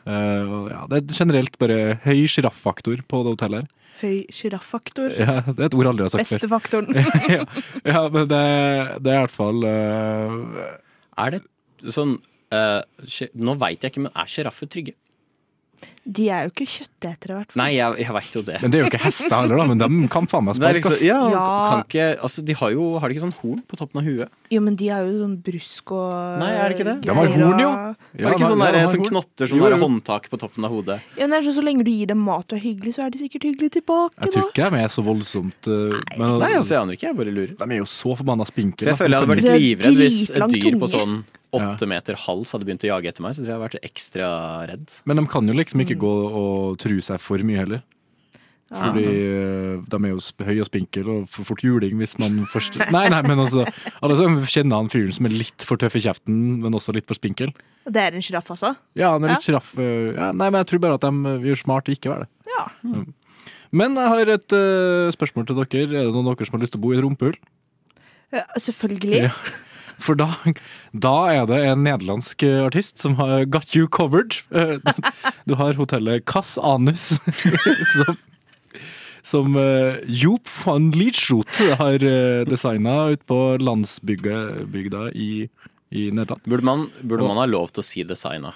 [0.03, 3.71] Eh, ja, det er generelt bare høy sjiraffaktor på det hotellet her.
[4.03, 5.13] Høy sjiraffaktor.
[5.15, 6.55] Ja, det er et ord jeg aldri har sagt Beste før.
[6.57, 6.89] faktoren.
[7.37, 7.45] ja,
[7.87, 8.43] ja, men det,
[9.05, 10.73] det er i hvert fall uh...
[11.23, 12.17] Er det sånn
[12.55, 12.81] uh,
[13.39, 14.97] Nå veit jeg ikke, men er sjiraffer trygge?
[16.03, 17.61] De er jo ikke kjøttetere, i hvert fall.
[17.63, 18.57] Nei, jeg, jeg veit jo det.
[18.63, 19.67] Men det er jo ikke hester heller, da.
[19.71, 20.79] Men de kan faen meg Det sparke.
[20.81, 21.45] liksom, ja, Ja.
[21.83, 24.33] Ikke, altså, de har jo Har de ikke sånn horn på toppen av huet?
[24.53, 26.97] Jo, men de har jo sånn brusk og Nei, er det ikke det?
[27.07, 27.71] De har horn, jo.
[27.71, 30.99] Er det ikke sånn, de der, sånn knotter, sånn der håndtak på toppen av hodet?
[31.17, 33.07] Ja, men det er sånn, Så lenge du gir dem mat og er hyggelig, så
[33.07, 34.19] er de sikkert hyggelige tilbake.
[34.27, 37.07] Jeg tror ikke de er så voldsomt uh, men, Nei, altså, jeg aner ikke.
[37.13, 37.55] Jeg bare lurer.
[37.63, 38.85] De er jo så forbanna spinkle.
[38.85, 40.93] For jeg føler jeg hadde vært litt livredd hvis et dyr på tunge.
[40.99, 41.23] sånn
[41.59, 43.37] åtte meter hals hadde begynt å jage etter meg.
[43.37, 44.29] Så tror jeg jeg hadde vært ekstra
[44.71, 44.99] redd.
[45.09, 46.13] Men de kan jo liksom ikke gå
[46.43, 47.83] og true seg for mye heller.
[48.73, 52.79] Fordi uh, de er jo høye og spinkle og får fort juling hvis man først
[52.95, 53.67] Nei, nei, men altså
[54.01, 57.09] Alle som kjenner han fyren som er litt for tøff i kjeften, men også litt
[57.11, 57.53] for spinkel.
[57.85, 58.73] Det er en sjiraff, også?
[58.97, 59.75] Ja, han er litt sjiraff.
[59.77, 59.91] Ja.
[60.17, 62.55] ja, nei, men jeg tror bare at de gjør smart å ikke være det.
[62.55, 62.65] Ja.
[62.87, 63.11] Mm.
[63.83, 65.83] Men jeg har et uh, spørsmål til dere.
[65.85, 67.37] Er det noen av dere som har lyst til å bo i et rumpehull?
[68.33, 69.27] Ja, selvfølgelig.
[69.27, 69.35] Ja.
[70.03, 70.27] For da,
[71.07, 74.37] da er det en nederlandsk eh, artist som har got you covered.
[74.51, 74.77] Eh,
[75.47, 77.13] Du har hotellet Cass Anus,
[77.95, 78.17] som,
[79.23, 82.03] som eh, Joop van Lietschot har
[82.51, 85.47] designa ute på landsbygda i,
[85.93, 86.43] i Nederland.
[86.49, 88.53] Burde man, burde man ha lov til å si designa?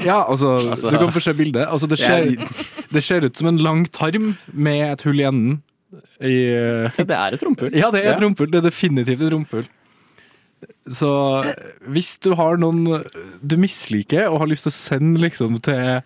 [0.00, 1.66] Ja, altså, Altså- du kan få se bildet.
[1.68, 2.48] Altså, det, ser, Jeg-
[2.92, 5.60] det ser ut som en lang tarm med et hull i enden.
[6.22, 6.32] I,
[6.96, 7.74] Ja, det er et rumpehull.
[7.76, 8.24] Ja, det er et Ja.
[8.24, 8.48] rumpehull.
[8.54, 9.66] Det er definitivt et rumpehull.
[10.90, 11.10] Så
[11.90, 13.02] hvis du har noen
[13.42, 16.02] du misliker og har lyst til å sende liksom til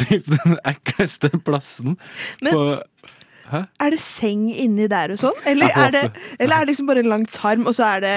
[0.00, 1.96] typ den ekleste plassen
[2.42, 2.64] Men- på
[3.52, 5.36] Er det seng inni der og sånn?
[5.48, 6.02] Eller, er det,
[6.38, 8.14] eller er det liksom bare en lang tarm, og så er det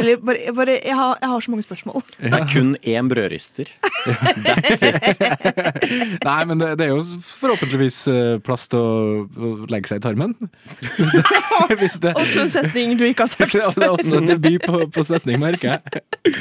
[0.00, 2.04] eller bare, bare, jeg, har, jeg har så mange spørsmål.
[2.18, 3.70] Det er kun én brødrister.
[4.04, 5.22] That's it.
[6.28, 7.02] Nei, men det, det er jo
[7.38, 10.34] forhåpentligvis eh, plass til å, legge seg i tarmen.
[10.80, 11.24] Hvis det,
[11.80, 14.82] hvis det, Også en setning du ikke har sagt det er også en debut på,
[14.92, 16.34] på setning, merker jeg.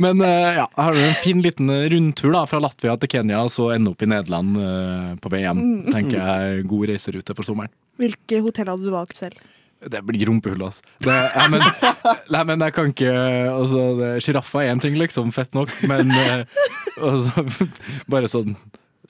[0.00, 3.52] Men eh, ja, har du en fin liten rundtur da, fra Latvia til Kenya, og
[3.54, 5.64] så ende opp i Nederland eh, på vei hjem.
[5.64, 5.92] Mm.
[5.92, 7.73] Tenker jeg God reiserute for sommeren.
[8.00, 9.42] Hvilke hotell hadde du valgt selv?
[9.84, 10.84] Det blir rumpehull, altså.
[11.04, 11.64] Det, nei, men,
[12.34, 13.10] nei, men jeg kan ikke
[13.52, 13.82] altså,
[14.24, 15.32] Sjiraffer er én ting, liksom.
[15.36, 15.72] Fett nok.
[15.90, 16.46] Men eh,
[17.10, 17.44] altså,
[18.10, 18.56] bare sånn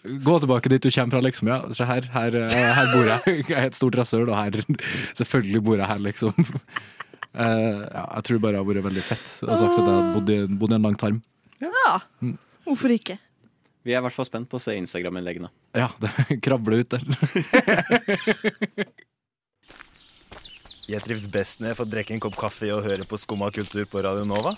[0.04, 1.48] Gå tilbake dit du kommer fra, liksom.
[1.48, 3.38] Ja, se her, her, eh, her bor jeg.
[3.52, 4.58] Jeg er et stort rasshøl, og her
[5.16, 6.34] Selvfølgelig bor jeg her, liksom.
[7.34, 10.10] Eh, ja, jeg tror bare det har vært veldig fett og sagt at jeg har
[10.14, 11.16] bodd i, bodd i en lang tarm.
[11.58, 11.96] Ja,
[12.62, 13.16] hvorfor ikke?
[13.82, 15.50] Vi er i hvert fall spent på å se Instagram-innleggene.
[15.74, 17.02] Ja, det krabler ut der.
[20.84, 23.86] Jeg trives best når jeg får drikke en kopp kaffe og høre på Skumma kultur
[23.88, 24.52] på Radio Nova.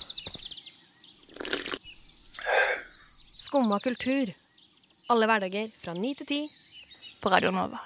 [3.47, 4.33] Skumma kultur.
[5.07, 6.41] Alle hverdager fra ni til ti
[7.23, 7.79] på Radio Nova.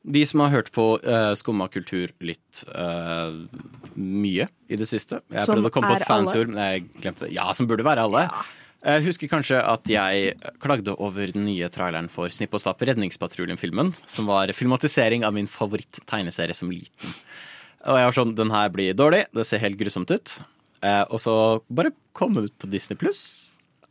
[0.00, 3.44] De som har hørt på uh, Skumma kultur litt uh,
[4.00, 6.86] mye i det siste Jeg Som prøvde å komme på et fancy ord, men jeg
[6.96, 7.34] glemte det.
[7.36, 8.24] Ja, som burde være alle.
[8.80, 13.92] Jeg husker kanskje at jeg klagde over den nye traileren for Snipp og Snapp Redningspatruljen-filmen,
[14.08, 17.12] som var filmatisering av min favoritt-tegneserie som liten.
[17.84, 20.38] Og jeg var sånn, den her blir dårlig, det ser helt grusomt ut.
[20.80, 21.34] Eh, og så
[21.68, 23.22] bare kom den ut på Disney Pluss.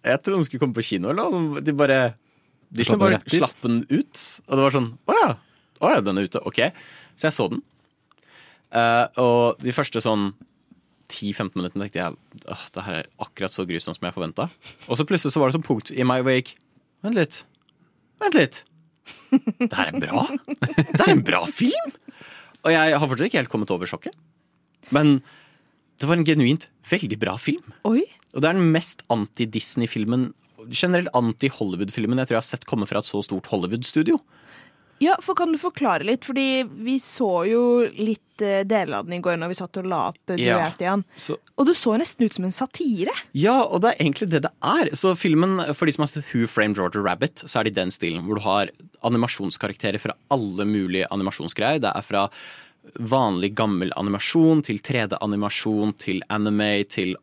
[0.01, 1.61] Jeg trodde den skulle komme på kino, eller.
[1.61, 1.99] De bare
[2.69, 4.25] Disney slapp bare slapp den ut.
[4.47, 5.29] Og det var sånn Å ja,
[5.81, 6.41] å ja, den er ute.
[6.49, 6.63] Ok.
[7.13, 7.61] Så jeg så den.
[8.73, 10.31] Eh, og de første sånn
[11.09, 14.49] 10-15 minuttene tenkte jeg at det her er akkurat så grusomt som jeg forventa.
[14.87, 16.57] Og så plutselig så var det sånn punkt i meg hvor jeg gikk
[16.99, 17.43] Vent litt.
[18.19, 18.57] Vent litt.
[19.31, 20.25] Det her er bra.
[20.35, 21.93] Det er en bra film!
[22.67, 24.17] Og jeg har fortsatt ikke helt kommet over sjokket.
[24.91, 25.21] Men
[25.99, 27.71] det var en genuint veldig bra film.
[27.87, 28.03] Oi.
[28.33, 30.33] Og det er den mest anti-Disney-filmen,
[30.69, 34.19] generelt anti-Hollywood-filmen jeg tror jeg har sett komme fra et så stort Hollywood-studio.
[34.99, 36.25] Ja, for Kan du forklare litt?
[36.27, 37.61] Fordi vi så jo
[37.95, 40.43] litt eh, deler av den i går når vi satt og la opp eh, du
[40.43, 40.57] Ja.
[40.57, 41.03] og jeg, Stian.
[41.15, 43.15] Så Og det så nesten ut som en satire.
[43.33, 44.91] Ja, og det er egentlig det det er.
[44.99, 47.79] Så filmen, For de som har sett Who Framed Roger Rabbit, så er det i
[47.81, 48.71] den stilen hvor du har
[49.07, 51.79] animasjonskarakterer fra alle mulige animasjonsgreier.
[51.83, 52.27] Det er fra
[52.99, 57.15] vanlig gammel animasjon til 3D-animasjon til anime til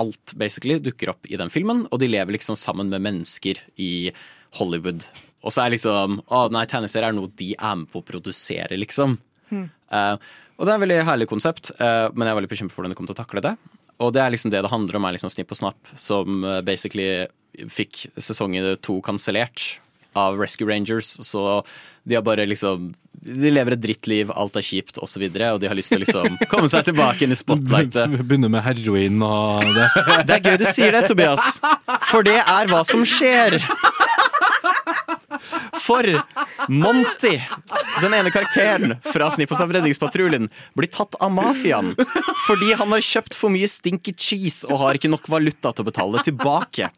[0.00, 1.86] alt basically dukker opp i den filmen.
[1.92, 4.10] Og de lever liksom sammen med mennesker i
[4.58, 5.04] Hollywood.
[5.42, 8.78] Og så er liksom Å nei, tegneserier er noe de er med på å produsere,
[8.78, 9.18] liksom.
[9.52, 10.16] Eh,
[10.62, 12.92] og det er et veldig herlig konsept, uh, men jeg er veldig bekymret for hvordan
[12.92, 13.54] de kommer til å takle det.
[14.02, 16.60] Og det er liksom det det handler om, er liksom Snipp og Snapp, som eh,
[16.66, 17.26] basically
[17.70, 19.76] fikk sesongen to kansellert
[20.18, 21.62] av Rescue Rangers, så
[22.04, 22.90] de har bare liksom
[23.22, 25.92] De lever et drittliv, alt er kjipt, osv., og, så videre, og de har lyst
[25.92, 28.16] til å liksom komme seg tilbake inn i spotlightet.
[28.18, 29.86] Begynner med heroin og det.
[30.26, 31.60] Det er gøy du sier det, Tobias.
[32.10, 33.60] For det er hva som skjer.
[35.92, 37.34] For Monty,
[38.00, 41.92] den ene karakteren fra Snipp og Snapp Redningspatruljen, blir tatt av mafiaen
[42.46, 45.88] fordi han har kjøpt for mye stinky cheese og har ikke nok valuta til å
[45.90, 46.88] betale det tilbake.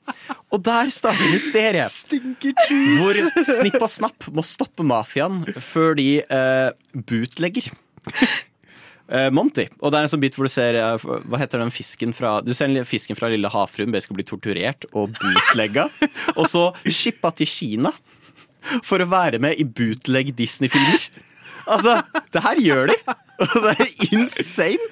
[0.54, 1.90] Og der starter mysteriet.
[3.00, 3.18] Hvor
[3.50, 7.72] Snipp og Snapp må stoppe mafiaen før de eh, bootlegger.
[9.04, 9.66] Eh, Monty.
[9.82, 12.38] Og det er en sånn bit hvor du ser eh, Hva heter den fisken fra
[12.40, 15.90] Du ser fisken fra Lille havfruen bli torturert og bootlegga.
[16.38, 17.92] og så shippa til Kina
[18.86, 21.08] for å være med i bootleg Disney-filmer.
[21.70, 21.98] Altså,
[22.32, 22.96] det her gjør de!
[23.42, 24.88] Og det er insane!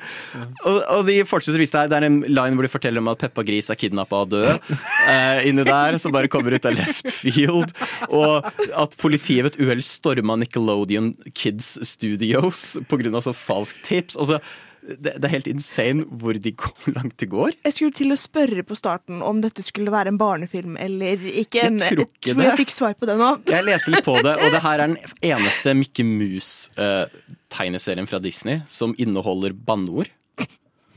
[0.67, 3.11] Og, og de fortsetter å vise deg Det er en line hvor de forteller om
[3.13, 4.73] at Peppa Gris er kidnappa og død.
[5.03, 7.75] Eh, inni der, som bare kommer ut av left field.
[8.09, 13.21] Og at politiet ved et uhell storma Nickelodeon Kids Studios pga.
[13.23, 14.19] så falsk tips.
[14.19, 14.41] Altså,
[14.83, 17.51] det, det er helt insane hvor de går, langt de går.
[17.67, 21.63] Jeg skulle til å spørre på starten om dette skulle være en barnefilm eller ikke.
[21.63, 22.49] Jeg tror ikke tror det.
[22.49, 23.31] jeg fikk svar på det nå.
[23.53, 24.99] Jeg leser litt på det, og det her er den
[25.35, 30.09] eneste Mikke Mus-tegneserien fra Disney som inneholder banneord.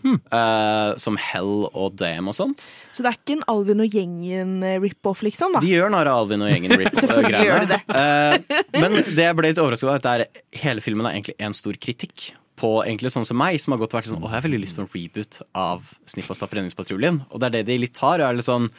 [0.06, 2.68] Eh, som hell og damn og sånt.
[2.94, 5.58] Så det er ikke en Alvin og gjengen-rip-off, liksom?
[5.58, 7.80] da De gjør narr av Alvin og gjengen rip Selvfølgelig gjør de det.
[7.98, 8.36] Eh,
[8.78, 11.58] men det jeg ble litt overrasket over, er at er, hele filmen er egentlig en
[11.58, 14.38] stor kritikk på egentlig sånn som meg, som har gått og vært sånn Å, jeg
[14.38, 17.22] har veldig lyst på en reboot av Snipp og Stapp Redningspatruljen.
[17.30, 18.24] Og det er det de litt tar.
[18.24, 18.70] er litt sånn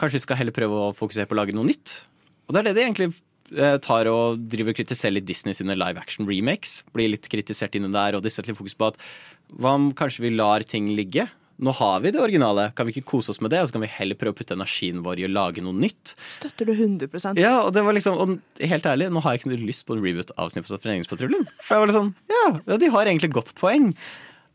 [0.00, 1.92] Kanskje vi skal heller prøve å fokusere på å lage noe nytt.
[2.48, 3.08] Og det er det de egentlig
[3.52, 6.78] eh, tar og driver og kritiserer litt Disney sine live action remakes.
[6.96, 8.96] Blir litt kritisert inni der, og de setter litt fokus på at
[9.60, 11.26] hva om kanskje vi lar ting ligge?
[11.60, 13.60] Nå har vi det originale, kan vi ikke kose oss med det?
[13.60, 16.14] Og så kan vi heller prøve å putte energien vår i å lage noe nytt.
[16.24, 19.52] Støtter du 100 Ja, og det var liksom, og helt ærlig, nå har jeg ikke
[19.52, 21.12] noe lyst på en reboot av Snippet av Snapp
[21.60, 23.92] For jeg var litt sånn, ja, ja, de har egentlig godt poeng.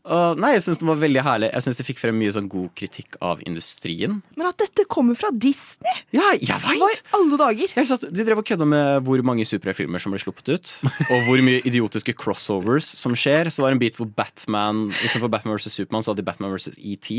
[0.06, 1.48] Og nei, jeg syns den var veldig herlig.
[1.50, 4.20] Jeg syns de fikk frem mye sånn god kritikk av industrien.
[4.38, 6.02] Men at dette kommer fra Disney!
[6.14, 6.78] Ja, jeg vet!
[6.78, 7.74] Hva i alle dager?
[7.90, 10.74] Satt, de drev og kødda med hvor mange superheltfilmer som ble sluppet ut.
[11.10, 13.50] Og hvor mye idiotiske crossovers som skjer.
[13.50, 15.74] Så var det en bit hvor Batman istedenfor Batman vs.
[15.74, 16.78] Supermann, så hadde de Batman vs.
[16.78, 17.10] ET.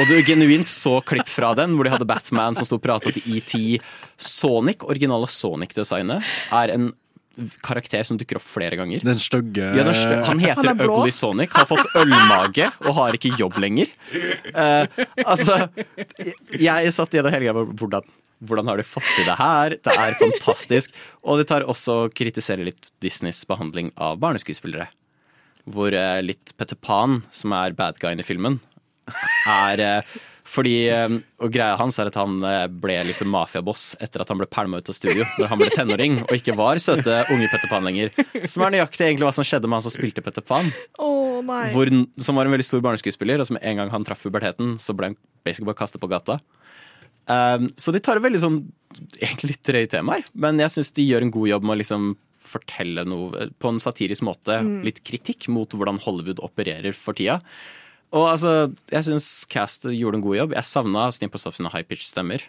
[0.00, 3.12] Og du genuint så klipp fra den, hvor de hadde Batman som sto og prata
[3.12, 3.56] til ET.
[4.16, 6.24] Sonic, originale Sonic-designet,
[6.54, 6.90] er en
[7.64, 9.02] karakter som dukker opp flere ganger.
[9.04, 9.86] Den stygge Ja,
[10.26, 10.84] han heter Han.
[10.86, 13.90] Ugly Sonic, har fått ølmage og har ikke jobb lenger.
[14.52, 14.86] Uh,
[15.24, 15.66] altså,
[16.56, 18.06] jeg satt gjennom hele greia hvordan,
[18.46, 19.76] hvordan har de fått til det her?
[19.76, 20.94] Det er fantastisk.
[21.24, 24.88] Og det tar også å kritisere litt Disneys behandling av barneskuespillere.
[25.66, 28.60] Hvor uh, litt Petter Pan, som er bad guyen i filmen,
[29.46, 30.14] er eh,
[30.46, 34.38] fordi, eh, og Greia hans er at han eh, ble liksom mafiaboss etter at han
[34.40, 37.72] ble pælma ut av studio når han ble tenåring og ikke var søte unge Petter
[37.72, 38.12] Pan lenger.
[38.46, 40.70] Som er nøyaktig egentlig hva som skjedde med han som spilte Petter Pan.
[41.02, 41.42] Oh.
[41.74, 41.90] Hvor,
[42.22, 45.12] som var en veldig stor barneskuespiller, og som en gang han traff puberteten, så ble
[45.12, 46.38] han basically bare kastet på gata.
[47.26, 48.60] Um, så de tar veldig sånn
[49.18, 52.06] egentlig litt drøye temaer, men jeg syns de gjør en god jobb med å liksom
[52.46, 54.60] fortelle noe på en satirisk måte.
[54.62, 54.78] Mm.
[54.86, 57.40] Litt kritikk mot hvordan Hollywood opererer for tida.
[58.12, 60.52] Og altså, jeg syns Cast gjorde en god jobb.
[60.54, 62.44] Jeg savna Snip og Stop sine high pitch stemmer.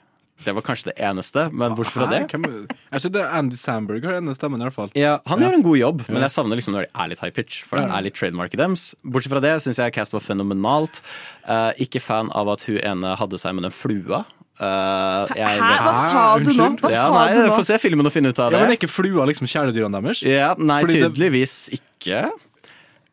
[0.46, 4.04] Det var kanskje det eneste, men bortsett fra det Jeg synes det er Andy Samberg
[4.06, 4.92] har denne stemmen, i hvert fall.
[4.94, 5.48] ja, Han Ja.
[5.50, 7.64] gjør en god jobb, men jeg savner liksom når de er litt high pitch.
[7.66, 8.94] For det er litt trademarket deres.
[9.04, 11.02] Bortsett fra det syns jeg Cast var fenomenalt.
[11.50, 14.26] Uh, ikke fan av at hun ene hadde seg med den flua.
[14.62, 15.74] Uh, jeg- Hæ?
[15.82, 16.70] Hva sa du nå?
[16.82, 17.58] Hva ja, nei, du nå?
[17.58, 18.60] Få se filmen og finne ut av det.
[18.60, 20.22] Ja, men er ikke flua liksom kjæledyrene deres?
[20.22, 22.30] Ja, nei, Fordi det- tydeligvis ikke.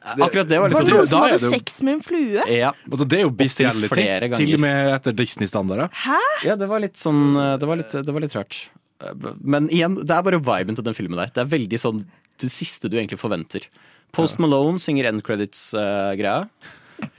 [0.05, 2.43] Akkurat det var Var det liksom noen som hadde sex med en flue?
[2.53, 3.89] ja, Altså, det er jo bestiality.
[3.95, 4.37] flere ganger.
[4.45, 5.89] Til og med etter Disney-standarder.
[6.05, 6.19] Hæ?
[6.45, 8.59] ja, det var litt sånn eh, Det var litt, det var litt rart.
[9.01, 11.33] Eh, Men igjen, det er bare viben til den filmen der.
[11.33, 12.05] Det er veldig sånn
[12.43, 13.69] det siste du egentlig forventer.
[14.15, 16.49] Post Malone synger end credits-greia.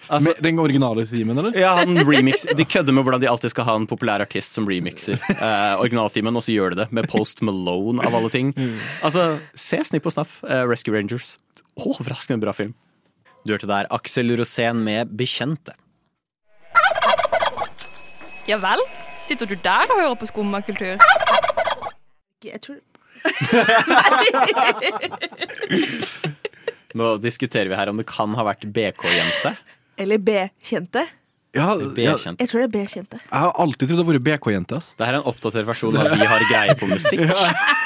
[0.08, 1.56] Altså, Med den originale teamen, eller?
[1.60, 4.68] Ja, han remix De kødder med hvordan de alltid skal ha en populær artist som
[4.70, 8.54] remixer eh, originalfilmen, og så gjør de det med Post Malone, av alle ting.
[9.06, 11.38] Altså, se Snipp og Snapp, eh, Rescue Rangers.
[11.76, 12.74] Overraskende bra film.
[13.46, 15.76] Du hørte der Aksel Rosén med 'Bekjente'.
[18.48, 18.82] Ja vel?
[19.28, 21.02] Sitter du der og hører på skummakultur?
[22.46, 22.78] Jeg tror
[26.96, 29.56] Nå diskuterer vi her om det kan ha vært BK-jente.
[29.98, 31.06] Eller B-kjente.
[31.56, 32.44] Ja, ja, B-kjente.
[32.44, 33.20] Jeg tror det er B-kjente.
[33.24, 34.76] jeg har alltid trodd det har vært BK-jente.
[34.82, 34.90] ass.
[35.00, 37.24] Det her er en oppdatert versjon av Vi har greie på musikk.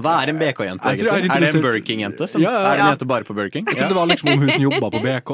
[0.00, 1.10] Hva er en BK-jente, egentlig?
[1.10, 1.26] er?
[1.30, 2.28] Er det en Burger King-jente?
[2.36, 3.66] Ja, Ja, ja, Er det en jente bare på Burger King?
[3.68, 5.30] Jeg trodde det var liksom om hun som jobba på BK.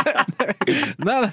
[1.08, 1.32] nei, nei.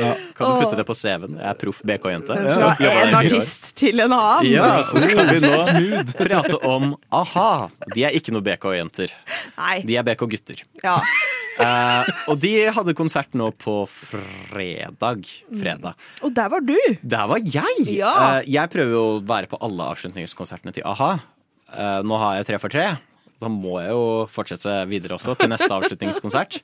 [0.00, 0.12] Ja.
[0.36, 1.36] Kan du putte det på CV-en?
[1.40, 2.36] Jeg er proff BK-jente.
[2.36, 4.50] Fra en artist til en annen.
[4.50, 7.50] Ja, så skal vi nå prate om a-ha.
[7.94, 9.12] De er ikke noe BK-jenter.
[9.86, 10.64] De er BK-gutter.
[10.84, 11.00] Ja.
[11.60, 15.26] Uh, og de hadde konsert nå på fredag.
[15.50, 16.06] Fredag.
[16.24, 16.76] Og der var du.
[17.02, 17.86] Der var jeg!
[17.98, 18.12] Ja.
[18.40, 21.12] Uh, jeg prøver jo være på alle avslutningskonsertene til a-ha.
[21.70, 22.86] Uh, nå har jeg tre for tre.
[23.40, 26.60] Da må jeg jo fortsette videre også til neste avslutningskonsert.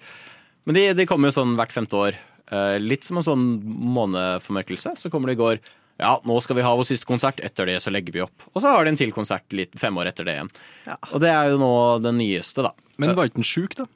[0.66, 2.21] Men de, de kommer jo sånn hvert femte år.
[2.51, 3.49] Uh, litt som en sånn
[3.97, 4.97] måneformørkelse.
[5.01, 5.61] Så kommer det i går
[5.97, 7.40] ja, nå skal vi ha vår siste konsert.
[7.45, 8.49] Etter det så legger vi opp.
[8.53, 10.51] Og så har de en til konsert litt fem år etter det igjen.
[10.85, 10.97] Ja.
[11.09, 11.73] Og det er jo nå
[12.05, 12.75] den nyeste, da.
[13.01, 13.88] Men var ikke den sjuk, da?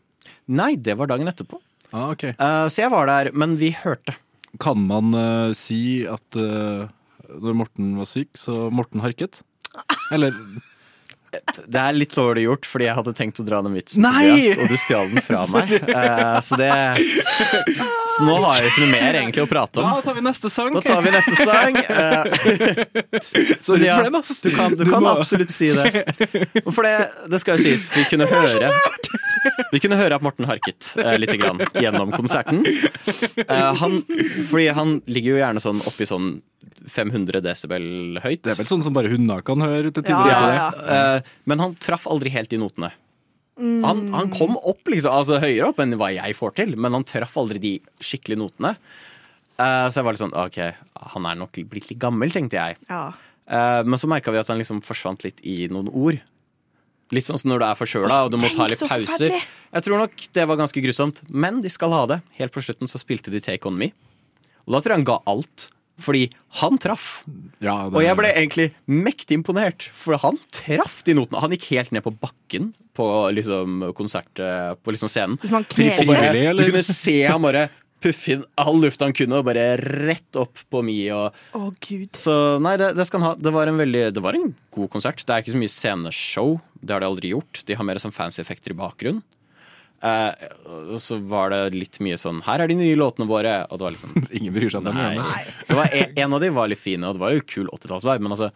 [0.50, 1.60] Nei, det var dagen etterpå.
[1.90, 2.32] Ah, okay.
[2.38, 4.14] uh, så jeg var der, men vi hørte.
[4.62, 6.88] Kan man uh, si at eh,
[7.38, 9.40] når Morten var syk, så Morten harket?
[10.10, 10.34] Eller
[11.70, 14.02] Det er litt dårlig gjort, fordi jeg hadde tenkt å dra den vitsen!
[14.02, 15.70] Tobias, og du stjal den fra meg.
[15.86, 16.70] Uh, så det
[18.16, 20.02] Så nå har jeg ikke noe mer egentlig å prate Da om.
[20.02, 20.74] tar vi neste sang.
[20.74, 21.78] Da tar vi neste sang.
[21.86, 22.26] Uh,
[23.68, 24.32] Sorry ja, for den, ass.
[24.42, 26.02] du kan, du Du kan absolutt si det.
[26.66, 26.96] For det,
[27.30, 28.72] det skal jo sies, vi kunne høre
[29.72, 32.62] Vi kunne høre at Morten harket eh, litt grann gjennom konserten.
[33.40, 34.00] Eh, han,
[34.50, 36.32] fordi han ligger jo gjerne sånn oppi sånn
[36.90, 37.84] 500 desibel
[38.24, 38.42] høyt.
[38.44, 40.30] Det er vel sånn som bare hunder kan høre til tider.
[40.30, 40.88] ja, ja, det?
[40.88, 41.04] ja.
[41.20, 42.92] Eh, men han traff aldri helt i notene.
[43.60, 47.04] Han, han kom opp liksom, altså høyere opp enn hva jeg får til, men han
[47.04, 48.72] traff aldri de skikkelige notene.
[49.60, 50.58] Eh, så jeg var litt sånn OK,
[51.14, 52.78] han er nok blitt litt gammel, tenkte jeg.
[52.88, 53.02] Ja.
[53.50, 56.20] Eh, men så merka vi at han liksom forsvant litt i noen ord.
[57.10, 59.34] Litt sånn som når du er forkjøla og du må ta litt pauser.
[59.74, 62.20] Jeg tror nok det var ganske grusomt, men de skal ha det.
[62.38, 63.90] Helt på slutten så spilte de Take On Me.
[64.66, 65.68] Og da tror jeg han ga alt.
[66.00, 66.30] Fordi
[66.62, 67.24] han traff.
[67.60, 71.40] Ja, det- Og jeg ble egentlig mektig imponert, for han traff de notene.
[71.42, 75.36] Han gikk helt ned på bakken på liksom konsert På liksom scenen.
[75.42, 76.64] Hvis man bare, Frivillig, eller?
[76.64, 77.68] du kunne se han bare
[78.00, 81.10] puffe inn all lufta han kunne, og bare rett opp på Mi.
[81.10, 82.12] Og, Å, gud.
[82.16, 83.34] så nei, det, det skal han ha.
[83.36, 85.20] Det var, en veldig, det var en god konsert.
[85.20, 86.60] Det er ikke så mye sceneshow.
[86.80, 87.62] Det har de aldri gjort.
[87.68, 89.22] De har mer sånn fancy effekter i bakgrunnen.
[90.00, 93.58] Eh, og så var det litt mye sånn Her er de nye låtene våre.
[93.68, 95.00] Og det var liksom Ingen bryr seg om dem.
[95.20, 95.46] Nei.
[95.68, 98.24] Det var en, en av de var litt fine, og det var jo kul 80-tallsvibe,
[98.24, 98.52] men altså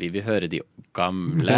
[0.00, 0.62] vi vil høre de
[0.96, 1.56] gamle.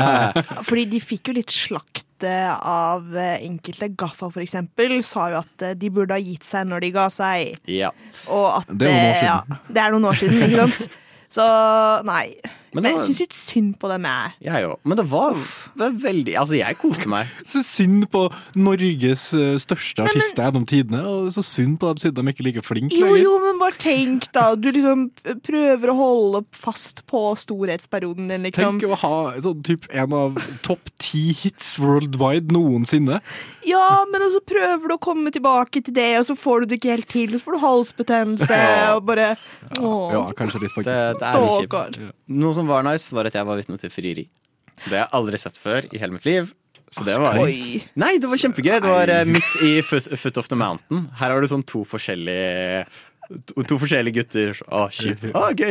[0.67, 3.93] Fordi de fikk jo litt slakt eh, av eh, enkelte.
[3.99, 7.07] Gaffa for eksempel sa jo at eh, de burde ha gitt seg når de ga
[7.13, 7.55] seg.
[7.71, 7.93] Ja.
[8.27, 9.31] Og at Det er noen år siden.
[9.31, 10.99] Ja, det er noen år siden, ikke sant?
[11.37, 11.47] Så
[12.09, 12.27] nei.
[12.75, 14.33] Men Men jeg var- syns litt synd på dem, jeg.
[14.49, 14.77] Jeg òg.
[14.85, 17.27] Men det var, det var veldig Altså, jeg koste meg.
[17.45, 18.23] Så synd på
[18.57, 21.03] Norges eh, største artister gjennom tidene.
[21.05, 23.23] Og så synd på dem siden de ikke er like flinke Jo, lenger.
[23.27, 24.55] jo, men bare tenk, da.
[24.57, 25.11] Du liksom
[25.45, 28.81] prøver å holde fast på storhetsperioden din, liksom.
[28.81, 29.15] Tenk å ha
[29.45, 33.21] sånn, typ, en av topp ti hits worldwide noensinne.
[33.69, 36.81] Ja, men så prøver du å komme tilbake til det, og så får du det
[36.81, 37.29] ikke helt til.
[37.37, 38.61] Så får du halsbetennelse
[38.97, 39.37] og bare
[39.79, 40.13] Åh.
[40.13, 40.89] Ja, kanskje litt, faktisk.
[40.89, 42.01] Det, det er litt kjipt.
[42.43, 44.27] Noe som var nice, var at jeg var vitne til frieri.
[44.83, 46.53] Det har jeg aldri sett før i hele mitt liv.
[46.93, 47.81] Så det var Oi.
[47.97, 48.75] Nei, det var kjempegøy.
[48.85, 51.07] Det var uh, midt i foot, foot of the Mountain.
[51.21, 52.85] Her har du sånn to forskjellige
[53.33, 54.59] To, to forskjellige gutter.
[54.67, 55.29] Å, kjipt.
[55.39, 55.71] Å, gøy.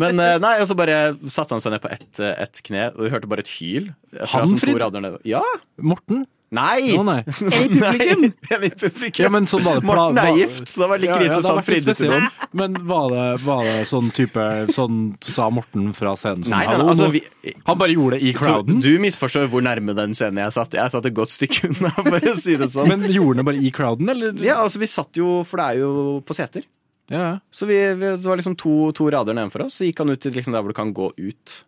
[0.00, 3.04] Men uh, nei, og så bare satte han seg ned på ett et kne, og
[3.04, 3.92] du hørte bare et hyl.
[4.16, 4.80] Fra Hanfrid?
[5.28, 5.44] Ja!
[5.78, 6.24] Morten?
[6.56, 6.94] Nei!
[6.96, 7.18] Å, nei.
[7.26, 8.22] Er i publikum?
[8.46, 9.22] Nei, en i publikum.
[9.24, 11.54] Ja, men sånn var det Morten er gift, så det var litt Ja, ja, krise
[11.56, 12.28] vært fridde til noen.
[12.56, 16.46] Men var det, var det sånn type Sånn sa Morten fra scenen?
[16.46, 17.22] Sånn, Nei, nei, «Hallo, altså, vi,
[17.68, 18.80] Han bare gjorde det i crowden?
[18.80, 20.78] Du, du misforstår hvor nærme den scenen jeg satt.
[20.78, 22.90] Jeg satt et godt stykke unna, for å si det sånn.
[22.92, 24.34] Men gjorde han det bare i crowden, eller?
[24.44, 25.92] Ja, altså Vi satt jo, for det er jo
[26.26, 26.66] på seter.
[27.12, 27.38] Ja.
[27.54, 29.78] Så vi, vi, det var liksom to, to rader nedenfor oss.
[29.78, 31.60] Så gikk han ut til liksom der hvor du kan gå ut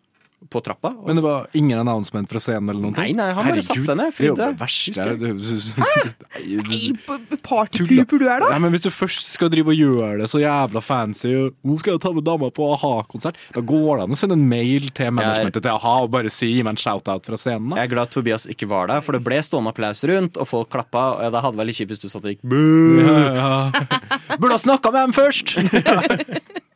[0.49, 0.93] på trappa.
[0.95, 1.05] Også.
[1.07, 2.69] Men det var ingen announcement fra scenen?
[2.71, 2.93] eller noe?
[2.95, 4.47] Nei, nei, han bare satte seg ned, Det er jo fridde.
[4.49, 6.09] det verste.
[6.69, 8.49] Nei, partypuper du er, da?
[8.53, 11.77] Nei, men Hvis du først skal drive og gjøre det så jævla fancy og, Nå
[11.81, 13.39] skal jeg ta med dama på a-ha-konsert.
[13.55, 16.49] Da går det an å sende en mail til managementet til a-ha og bare si
[16.53, 17.73] gi meg en shout-out fra scenen.
[17.73, 20.49] da Jeg er glad Tobias ikke var der, for det ble stående applaus rundt, og
[20.49, 21.05] folk klappa.
[21.19, 23.03] Og det hadde vært litt kjipt hvis du satt og gikk boo.
[23.03, 24.37] Ja, ja.
[24.37, 25.55] Burde ha snakka med dem først!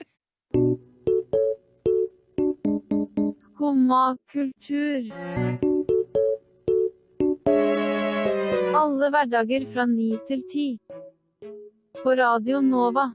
[3.64, 5.06] Skumma kultur.
[8.76, 10.66] Alle hverdager fra ni til ti.
[12.02, 13.06] På Radio Nova.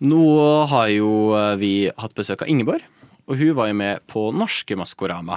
[0.00, 0.22] Nå
[0.72, 2.80] har jo eh, vi hatt besøk av Ingeborg,
[3.28, 5.36] og hun var jo med på norske Maskorama.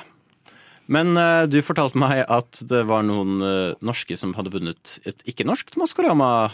[0.87, 5.27] Men eh, du fortalte meg at det var noen eh, norske som hadde vunnet et
[5.27, 6.53] ikke-norskt Maskorama.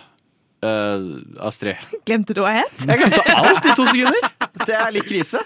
[0.59, 1.79] Uh, Astrid.
[2.03, 2.81] Glemte du hva jeg het?
[2.89, 4.38] Jeg glemte alt i to sekunder!
[4.69, 5.41] Det er litt krise.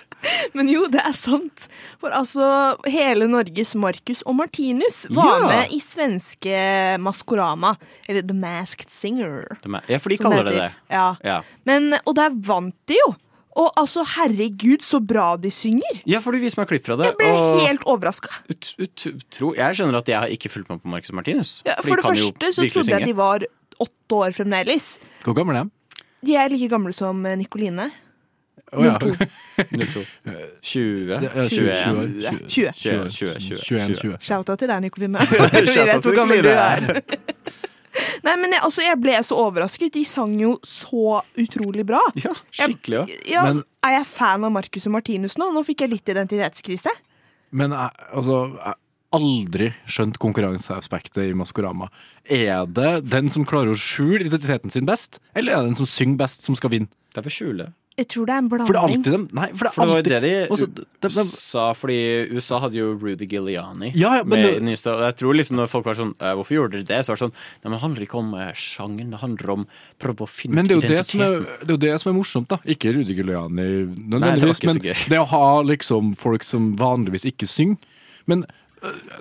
[0.55, 1.65] Men jo, det er sant.
[1.99, 2.45] For altså,
[2.87, 5.47] hele Norges Marcus og Martinus var Ja.
[5.49, 6.55] med i svenske
[7.03, 7.75] Maskorama.
[8.07, 9.43] Eller The Masked Singer.
[9.89, 10.69] Ja, for de kaller det det.
[10.93, 11.09] Ja.
[11.23, 11.41] Ja.
[11.67, 13.13] Men, og der vant de jo.
[13.53, 15.99] Og altså, herregud, så bra de synger.
[16.09, 17.11] ja, for du viser meg klipp fra det.
[17.11, 18.31] Jeg ble og helt overraska.
[18.49, 21.51] jeg skjønner at jeg har ikke fulgt med på Marcus Martinus.
[21.67, 23.11] Ja, for for det første så trodde jeg synge.
[23.11, 23.45] de var
[23.83, 24.87] åtte år fremdeles.
[25.23, 25.71] Hvor gammel er de?
[26.23, 27.91] De er like gamle som Nikoline.
[28.73, 28.93] Å, ja.
[28.97, 29.27] 02.
[29.77, 30.03] 02.
[30.61, 32.49] 20, Det er 21, 20, 20.
[32.49, 34.17] 20, 20, 20, 21, 20.
[34.25, 35.25] Shout-out til deg, Nikoline.
[35.29, 36.87] Vi vet hvor gammel du er.
[38.25, 39.91] Nei, men jeg, altså, jeg ble så overrasket.
[39.93, 41.99] De sang jo så utrolig bra.
[42.17, 43.11] Ja, skikkelig òg.
[43.29, 45.51] Ja, Men- altså, er jeg fan av Marcus og Martinus nå?
[45.53, 46.93] Nå fikk jeg litt identitetskrise.
[47.53, 48.79] Men jeg, altså, jeg har
[49.13, 51.91] aldri skjønt konkurranseaspektet i Maskorama.
[52.25, 55.89] Er det den som klarer å skjule identiteten sin best, eller er det den som
[55.91, 56.89] synger best, som skal vinne?
[57.13, 57.67] Det er for skjule.
[57.93, 59.01] Jeg tror det er en For det er blanding.
[59.03, 61.23] alltid dem Nei, for det er For det var jo det de Også, de, de,
[61.29, 61.97] sa, fordi
[62.33, 64.89] USA hadde jo Rudy Giuliani Ja, ja, men med det- nyeste.
[64.95, 67.05] Og jeg tror liksom når folk var sånn eh, Hvorfor gjorde dere det?
[67.05, 69.67] Så var det sånn Nei, men det handler ikke om eh, sjangen, det handler om
[70.01, 72.09] prøve å finne Men det er, jo det, som er, det er jo det som
[72.13, 72.57] er morsomt, da.
[72.65, 76.75] Ikke Rudy Giuliani Nei, det nødvendigvis, ikke så men det å ha liksom folk som
[76.79, 77.77] vanligvis ikke synger.
[78.25, 78.45] Men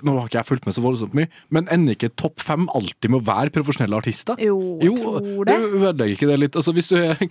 [0.03, 3.11] nå har ikke jeg fulgt med så voldsomt mye, men ender ikke topp fem alltid
[3.13, 4.35] med å være profesjonelle artister?
[4.43, 5.55] Jo, jeg tror det.
[5.63, 6.57] Du ødelegger ikke det litt?
[6.59, 7.21] Altså, hvis du er,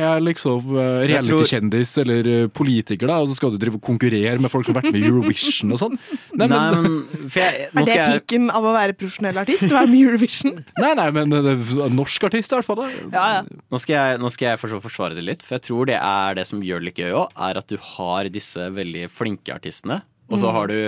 [0.00, 3.78] er liksom uh, Jeg tror- reality-kjendis eller uh, politiker, da, og så skal du drive
[3.78, 5.94] og konkurrere med folk som har vært med i Eurovision og sånn
[6.40, 6.98] Nei, Nei, men,
[7.32, 9.68] jeg, nå Er det piken av å være profesjonell artist?
[9.70, 10.58] Å være med i Eurovision?
[10.84, 11.56] nei, nei, men det
[11.96, 12.82] norsk artist i hvert fall.
[12.82, 12.90] Da.
[13.14, 13.62] Ja, ja.
[13.72, 16.36] Nå skal jeg, nå skal jeg for forsvare det litt, for jeg tror det er
[16.38, 20.02] det som gjør det litt gøy òg, er at du har disse veldig flinke artistene,
[20.26, 20.54] og så Mm.
[20.56, 20.78] har du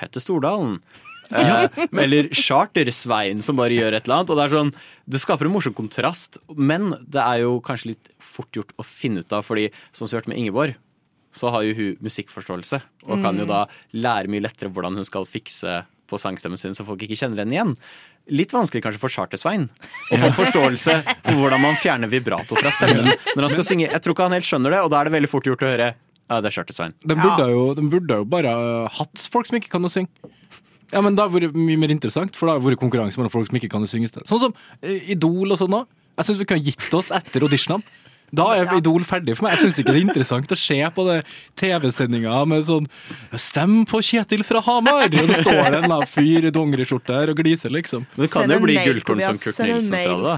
[0.00, 0.80] Petter Stordalen.
[1.30, 4.30] Eh, eller Charter-Svein som bare gjør et eller annet.
[4.32, 4.72] Og Det er sånn,
[5.06, 9.22] det skaper en morsom kontrast, men det er jo kanskje litt fort gjort å finne
[9.22, 10.74] ut av, fordi sånn som vi har hørt med Ingeborg,
[11.30, 13.52] så har jo hun musikkforståelse, og kan jo Mm.
[13.52, 13.60] da
[13.94, 17.54] lære mye lettere hvordan hun skal fikse på sangstemmen sin, så folk ikke kjenner henne
[17.54, 17.76] igjen.
[18.34, 19.68] Litt vanskelig kanskje for Charter-Svein
[20.10, 23.86] å få forståelse for hvordan man fjerner vibrato fra stemmen når han skal synge.
[23.86, 25.70] Jeg tror ikke han helt skjønner det, og da er det veldig fort gjort å
[25.70, 25.92] høre
[26.30, 26.92] ja, det er Charter-Svein.
[27.02, 28.52] De burde, jo, de burde jo bare
[28.94, 30.30] hatt folk som ikke kan å synge.
[30.90, 33.50] Ja, men Det har vært mye mer interessant, for det har vært konkurranse mellom folk
[33.50, 34.10] som ikke kan å synge.
[34.14, 35.90] Sånn som eh, Idol og sånn òg.
[36.20, 37.98] Jeg syns vi kunne gitt oss etter auditionene.
[38.30, 39.56] Da er Idol ferdig for meg.
[39.56, 41.16] Jeg syns ikke det er interessant å se på det
[41.58, 42.86] TV-sendinga med sånn
[43.34, 47.74] 'Stem på Kjetil fra Hamar!' Og det står en fyr i dongeriskjorte her og gliser,
[47.74, 48.06] liksom.
[48.14, 49.40] Men det kan jo bli gullkorn som.
[49.42, 50.36] Kurt Nilsen fra det, da.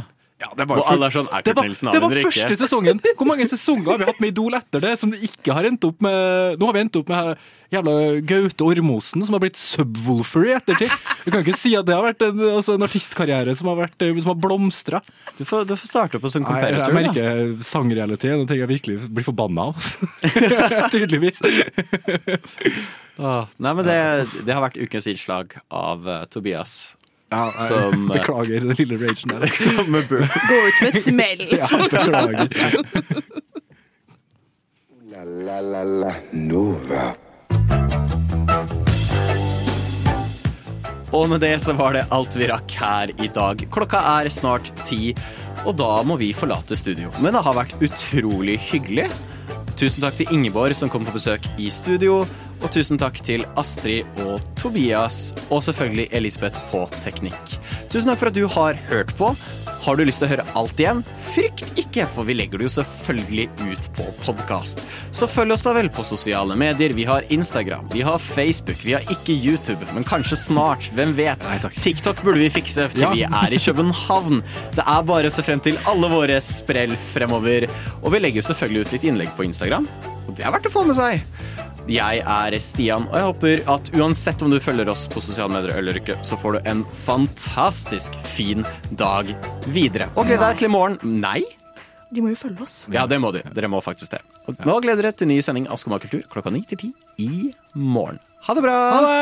[0.56, 3.00] Det var for, sånn Det var, det var første sesongen.
[3.18, 6.02] Hvor mange sesonger har vi hatt med Idol etter det som ikke har endt opp
[6.04, 7.94] med Nå har vi endt opp med jævla
[8.28, 10.92] Gaute Ormosen, som har blitt Subwoolfer i ettertid.
[11.24, 14.04] Du kan ikke si at det har vært en, altså en artistkarriere som har, vært,
[14.20, 15.00] som har blomstra.
[15.38, 16.98] Du får, du får starte på som Nei, jeg comparator.
[16.98, 18.36] merker sangrealitet.
[18.36, 19.92] Nå tenker jeg virkelig blir forbanna av.
[20.92, 21.40] Tydeligvis.
[23.16, 24.00] Åh, Nei, men det,
[24.44, 26.98] det har vært ukens innslag av uh, Tobias.
[27.32, 29.48] Ja, jeg som eh, beklager den lille ragen der.
[30.12, 31.44] Gå ut med et smell.
[31.62, 32.48] Ja, beklager.
[35.12, 37.12] La la la la Nova.
[41.12, 43.64] Og med det så var det alt vi rakk her i dag.
[43.72, 45.12] Klokka er snart ti,
[45.66, 47.12] og da må vi forlate studio.
[47.20, 49.10] Men det har vært utrolig hyggelig.
[49.76, 52.22] Tusen takk til Ingeborg som kom på besøk i studio.
[52.62, 57.56] Og tusen takk til Astrid og Tobias, og selvfølgelig Elisabeth på teknikk.
[57.90, 59.32] Tusen takk for at du har hørt på.
[59.82, 61.00] Har du lyst til å høre alt igjen?
[61.32, 64.84] Frykt ikke, for vi legger det jo selvfølgelig ut på podkast.
[65.10, 66.94] Så følg oss da vel på sosiale medier.
[66.94, 70.86] Vi har Instagram, vi har Facebook, vi har ikke YouTube, men kanskje snart.
[70.94, 71.48] Hvem vet?
[71.82, 73.10] TikTok burde vi fikse til Ja.
[73.10, 74.38] vi er i København.
[74.78, 77.66] Det er bare å se frem til alle våre sprell fremover.
[78.04, 79.88] Og vi legger jo selvfølgelig ut litt innlegg på Instagram,
[80.28, 81.26] og det er verdt å få med seg.
[81.90, 85.74] Jeg er Stian, og jeg håper at uansett om du følger oss på sosiale medier
[85.80, 88.62] eller ikke, så får du en fantastisk fin
[88.94, 89.32] dag
[89.66, 90.06] videre.
[90.14, 90.98] Og gled deg til i morgen.
[91.02, 91.40] Nei?
[92.12, 92.76] De må jo følge oss.
[92.92, 93.42] Ja, det må de.
[93.56, 94.20] Dere må faktisk det.
[94.46, 96.90] Og nå gleder dere til ny sending av Skumma kultur klokka ni til ti
[97.24, 98.20] i morgen.
[98.46, 98.76] Ha det bra!
[98.92, 99.12] Ha det!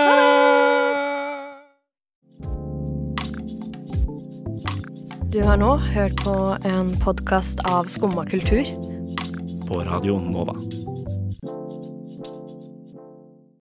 [5.31, 6.37] Du har nå hørt på
[6.67, 8.67] en podkast av Skumma kultur.
[9.71, 10.59] På Radio Nova.